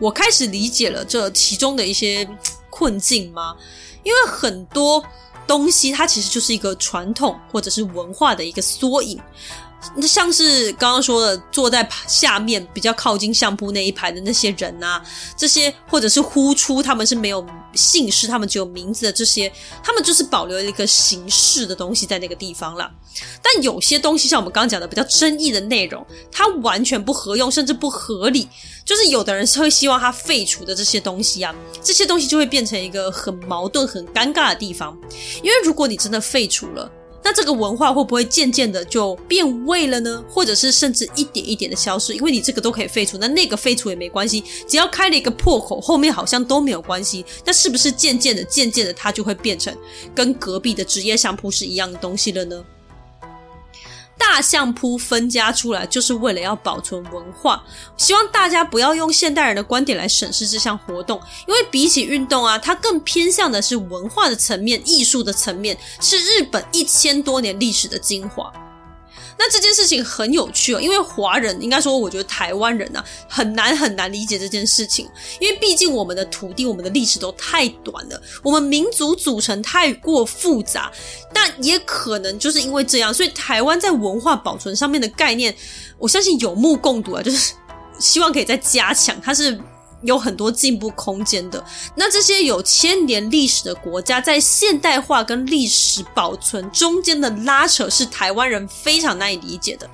[0.00, 2.26] 我开始理解了这其中的一些
[2.70, 3.54] 困境吗？
[4.02, 5.04] 因为很多。
[5.46, 9.20] 东西它其实就是一个传统或者是文化的一个缩影，
[9.96, 15.04] 那像是刚刚说的，坐在下面比较靠近相扑那一排的那些人啊，
[15.36, 22.90] 这些或者是呼出他们是没有姓氏，他们只有名字的这些，他们就是保留一个形式的东西在那个地方了。
[23.42, 28.48] 但有些东西，像我们刚刚讲的比较争议的内容，它完全不合用，甚至不合理。
[28.84, 34.98] 就是有的人是会希望它废除的这些东西啊，这些东西就会变成一个很矛盾、很尴尬的地方。
[35.42, 36.90] 因为如果你真的废除了，
[37.24, 40.22] 那这个文化会不会渐渐的就变味了呢？
[40.28, 42.14] 或者是甚至一点一点的消失？
[42.14, 47.24] 因为你这个都可以废除，那那个废除也没关系，只要开了一个破口，后面好像都没有关系。
[47.44, 49.74] 那是不是渐渐的、渐渐的，它就会变成
[50.14, 52.62] 跟隔壁的职业相扑是一样的东西了呢？
[54.18, 57.62] 大相扑分家出来，就是为了要保存文化。
[57.96, 68.52] 希望大家不要用现代人的观点来审视这项活动，因为比起运动啊，它更偏向的是文化的层面、艺术的层面，是日本一千多年历史的精华。
[69.38, 75.08] 那这件事情很有趣哦，因为华人应该说，我觉得台湾人啊很难很难理解这件事情，
[75.40, 80.90] 因为毕竟我们的土地、我们的历史都太短了，我们民族组成太过复杂，
[81.32, 85.54] 但也可能就是因为这样，所以台湾在文化保存上面的概念，
[85.98, 87.54] 我相信有目共睹啊，就是
[87.98, 89.58] 希望可以再加强，它是。
[90.04, 91.64] 有很多进步空间的。
[91.94, 99.88] 那这些有千年历史的国家，在现代化跟历史保存中间的拉扯，是台湾人非常难以理解的。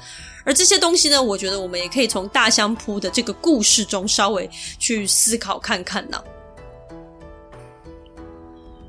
[0.44, 4.48] 而这些东西呢，我觉得我们也可以从大相扑的这个故事中稍微
[4.78, 6.22] 去思考看看呢。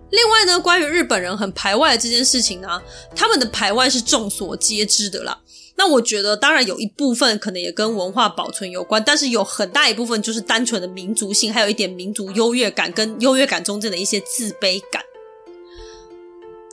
[0.09, 2.81] 另外呢，关于日本人很排外的这件事情呢，
[3.15, 5.37] 他们的排外是众所皆知的啦。
[5.83, 15.01] 那我觉得，当然有一部分可能也跟文化保存有关，但是有很大一部分就是单纯的民族性，还有一点民族优越感跟优越感中间的一些自卑感。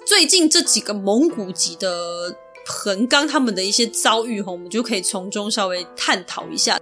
[0.06, 2.36] 最近这几个蒙古籍的
[2.66, 6.78] 横纲他们的一些遭遇，哈，我们就可以从中稍微探讨一下。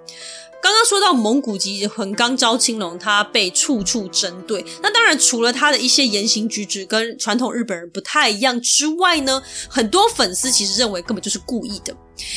[0.62, 4.64] 刚刚说到蒙古籍横纲招青龙，他被处处针对。
[4.82, 11.94] 那当然，除了他的一些言行举止跟传统日本人不太一样之外呢，很多粉丝其实认为根本就是故意的。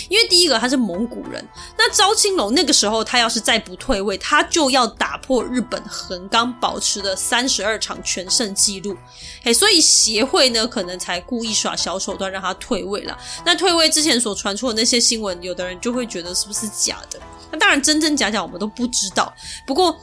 [0.10, 1.44] 因为第一个他是蒙古人，
[1.78, 8.96] 那招青龙那个时候他要是再不退位，他就要打破日本横纲保持的三十二场全胜纪录。
[9.44, 13.18] 哎，所以协会呢可能才故意耍小手段让他退位了。
[13.46, 17.20] 那退位之前所传出的那些新闻，有的人就会觉得是不是假的？
[17.52, 19.34] 那当然，真真假假我们都不知道。
[19.66, 19.96] 不过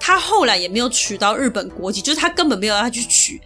[0.00, 3.40] 他后来也没有取到日本国籍，就是他根本没有要去取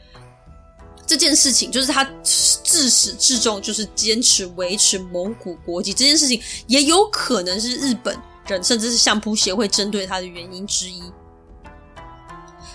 [1.06, 8.16] 这件事情，就是他自始至终就是坚持维持蒙古国籍这件事情，也有可能是日本
[8.46, 11.02] 人甚至是相扑协会针对他的原因之一。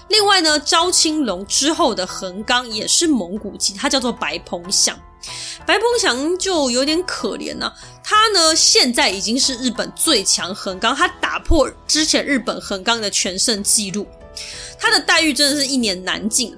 [0.10, 4.98] 另外呢，招青龙之后的横纲也是蒙古籍，他叫做白鹏翔。
[5.66, 7.74] 白鹏翔就有点可怜了，
[8.04, 14.08] 他呢现在已经是日本最强横纲，他打破之前日本横纲的全胜纪录，
[14.80, 16.56] 他的待遇真的是一言难尽。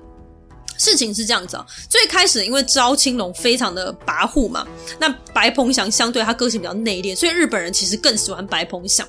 [0.77, 4.65] 事情是这样子啊，最开始因为招青龙非常的跋扈嘛，
[4.97, 9.05] 那白鹏翔相对他个性比较内敛，所以日本人其实更喜欢白鹏翔。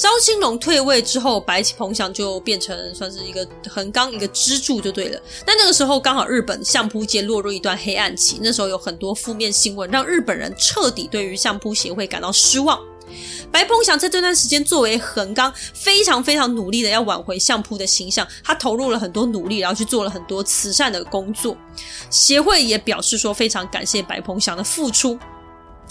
[0.00, 5.20] 招青龙退位之后，白鹏翔就变成算是一个横纲一个支柱就对了。
[5.44, 12.80] 但那个时候刚好日本相扑界落入一段黑暗期，那时候有很多负面新闻，让日本人彻底对于相扑协会感到失望。
[13.52, 21.54] 白鹏翔在这段时间作为横纲，非常非常努力的要挽回相扑的形象，他投入了很多努力，然后去做了很多慈善的工作。
[22.08, 25.18] 协会也表示说非常感谢白鹏翔的付出。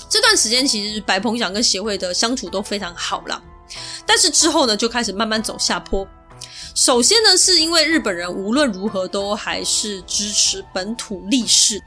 [0.10, 3.40] 这段时间其实白鹏翔跟协会的相处都非常好了。
[4.06, 6.08] 但是之后呢，就开始慢慢走下坡。
[6.76, 11.82] 首先呢，是因为日本人无论如何都还是支持本土力士。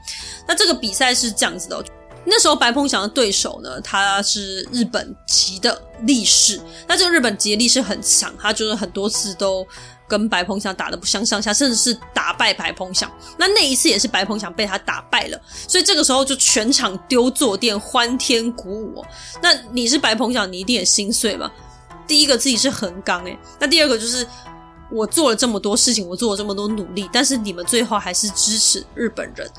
[0.47, 1.83] 那这个比赛是这样子的，
[2.25, 6.61] 那时候白鹏翔的对手呢，他是日本籍的力士。
[6.87, 9.65] 那这个日本籍的力士很强，他就是很多次都
[10.07, 13.11] 跟白鹏翔打得不相上下，甚至是打败白鹏翔。
[13.37, 19.03] 那那一次也是白鹏翔被他打败了，所以这个时候就全场丢坐垫，欢天鼓舞。
[19.41, 21.51] 那你是白鹏翔，你一定也心碎吧？
[22.07, 24.27] 第一个自己是横纲诶，那第二个就是
[24.91, 29.49] 我做了这么多事情，我做了这么多努力，但是你们最后还是支持日本人。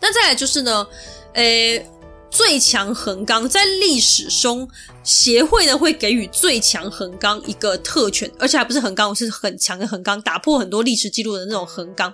[0.00, 0.86] 那再来就是呢，
[1.34, 1.88] 诶，
[2.30, 4.68] 最强横纲在历史中
[5.04, 12.12] 协会呢会给予最强横纲一个特权，而且还不是横纲，我是很强的横纲，打破很多历史记录的那种横纲，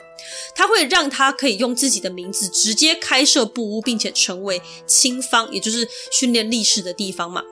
[0.55, 7.43] 他会让他可以用自己的名字直接开设布屋，并且成为青方，也就是训练力士的地方嘛。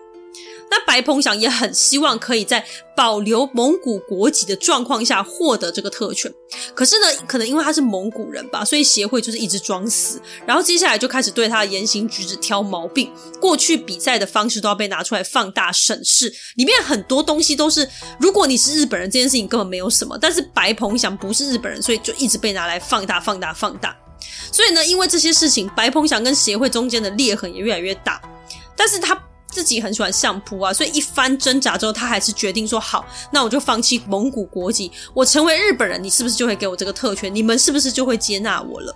[0.70, 2.64] 那白鹏翔也很希望可以在
[2.96, 6.32] 保留蒙古国籍的状况下获得这个特权。
[6.74, 13.12] 可是呢，可能因为他是蒙古人吧，所以协会就是一直装死，然后接下来就开始对他的言行举止挑毛病。
[13.40, 17.88] 过去比赛的方式都要被拿出来放大审视，里面很多东西都是，
[18.18, 20.18] 如果你是日本人，这件事情根本没有什么。
[20.18, 23.96] 但是白鹏翔不是日本人，所以就一直被拿来放大、放大、放大。
[24.50, 28.20] 所以呢，因为这些事情，白鹏翔跟协会中间的裂痕也越来越大。
[28.76, 29.14] 但是他
[29.50, 37.34] 自己很喜欢相扑啊，所以一番挣扎之后，他还是决定说：好，那我就放弃蒙古国籍，我成为日本人，你是不是就会给我这个特权？
[37.34, 38.94] 你们是不是就会接纳我了？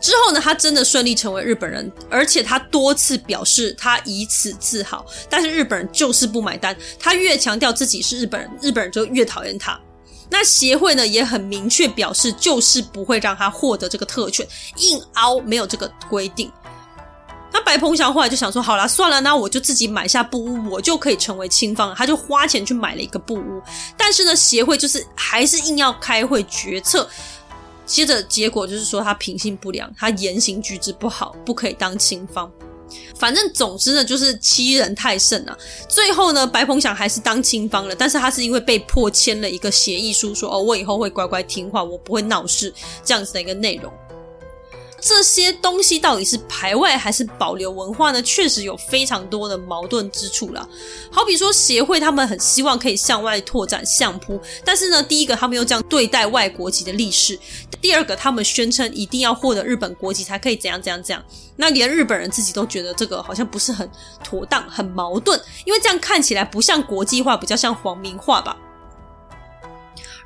[0.00, 5.04] 之后呢，他真的顺利成为日本人，而且他多次表示他以此自豪。
[5.28, 9.80] 但是日本人就是不买单，他越强调自己是日本人，日本人就越讨厌他。
[10.28, 14.46] 那协会呢也很明确表示，就是不会让他获得这个特权，
[14.76, 16.52] 硬凹没有这个规定。
[17.56, 21.94] 那白鹏翔后来就想说，好啦，算了，那我就自己买下布屋，我就可以成为亲方了。
[21.96, 23.62] 他就花钱去买了一个布屋，
[23.96, 27.08] 但是呢，协会就是还是硬要开会决策。
[27.86, 32.50] 接着结果就是说他品性不良，他言行举止不好，不可以当亲方。
[33.18, 35.56] 反正总之呢，就是欺人太甚啊。
[35.88, 42.70] 最后呢，白鹏翔还是当亲方了，但是他是因为被迫签了一个协议书，说哦，我以后会乖乖听话，我不会闹事，
[43.02, 43.90] 这样子的一个内容。
[45.08, 48.20] 这些东西到底是排外还是保留文化呢？
[48.22, 50.68] 确实有非常多的矛盾之处啦。
[51.12, 57.36] 好比说协会他们很希望可以向外拓展相扑，但是呢，第一个他们又这样对待外国籍的力士；
[57.80, 61.22] 第二个他们宣称一定要获得日本国籍才可以怎样怎样怎样。
[61.54, 63.88] 那连日本人自己都觉得这个好像不是很
[64.24, 68.56] 妥当，很矛盾，因为这样看起来不像国际化，比较像皇民化吧。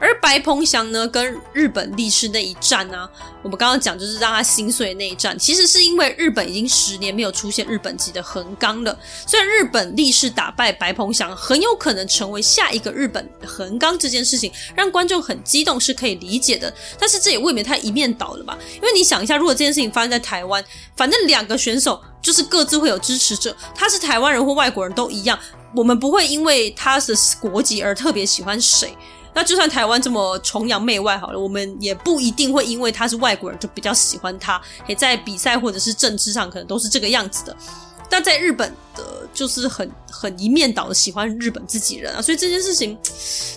[0.01, 3.11] 而白鹏翔呢，跟日本力士那一战呢、啊，
[3.43, 8.99] 我们刚刚讲就是让他心碎的那一战，其实是因为日本已经十年没有出现日本籍的横纲了。
[9.27, 16.73] 虽然日本力士打败白鹏翔，很有可能成为下一个日本横纲这件事情，让观众很激动是可以理解的。
[16.99, 18.59] 但是这也未免太一面倒了吧？
[18.77, 20.65] 因为你想一下，如果这件事情发生在台湾，
[20.97, 25.39] 反正两个选手就是各自会有支持者，他是台湾人或外国人都一样，
[25.77, 28.97] 我们不会因为他是国籍而特别喜欢谁。
[29.35, 34.61] 那就算台湾这么崇洋媚外好了，我们也不一定会因为他是外国人就比较喜欢他。
[34.87, 37.57] 也，在比赛或者是政治上，可能都是这个样子的。
[38.13, 42.99] 但在日本的，就是很很一面倒的喜欢日本自己人啊，所以这件事情，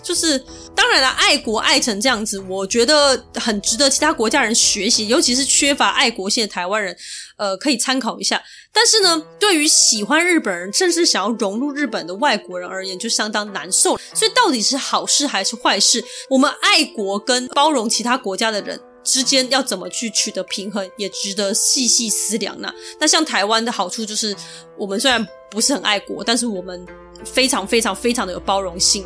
[0.03, 0.37] 就是
[0.75, 6.95] 当然了，爱国爱成这样子，我觉得很值得其他国家人学习，尤其是缺乏爱国性的台湾人，
[7.37, 8.41] 呃，可以参考一下。
[8.71, 13.97] 但是呢，对于喜欢日本人，甚至想要融入日本的外国人而言，就相当难受。
[14.13, 16.03] 所以到底是好事还是坏事？
[16.29, 18.79] 我们爱国跟包容其他国家的人。
[19.03, 22.73] 之间要怎么去取得平衡，也值得细细思量呢。
[23.01, 24.33] 那像台湾的好处就是，
[24.77, 26.85] 我们虽然不是很爱国，但是我们
[27.25, 29.05] 非常非常非常的有包容性。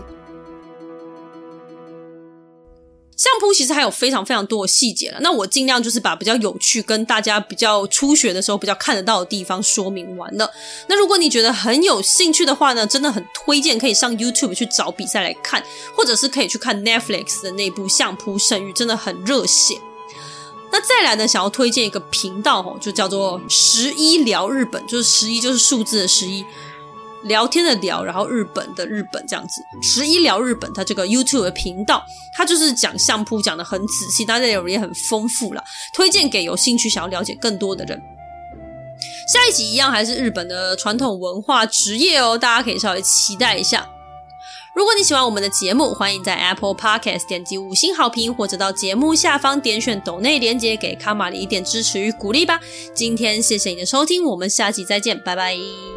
[3.18, 10.48] 相扑其实还有非常非常多的细节了，那我尽量就是把比较有趣跟大家比较初学的时候比较看得到的地方说明完了。
[10.88, 15.64] 那如果你觉得很有兴趣的话呢，真的很推荐可以上 YouTube 去找比赛来看，
[15.96, 19.74] 或者是可以去看 Netflix 的那部《相扑盛誉》，真的很热血。
[20.72, 26.46] 那再来呢，想要推荐一个频道哦，就叫做十一聊日本，就是十一就是数字的十一。
[27.24, 35.64] 聊天的聊，然后日本的日本这样子，十一聊日本，它这个 YouTube 的频道，它就是讲相扑，讲得很仔细，但内容也很丰富了，
[35.94, 38.02] 推荐给有兴趣想要了解更多的人。
[39.32, 43.88] 下一集一样还是日本的传统文化职业哦，大家可以稍微期待一下。
[44.76, 52.60] 如果你喜欢我们的节目，欢迎在 Apple Podcast 点击五星好评，或者到节目下方点选抖内连接，给卡玛里一点支持与鼓励吧。
[52.94, 55.97] 今天谢谢你的收听，我们下集再见，拜拜。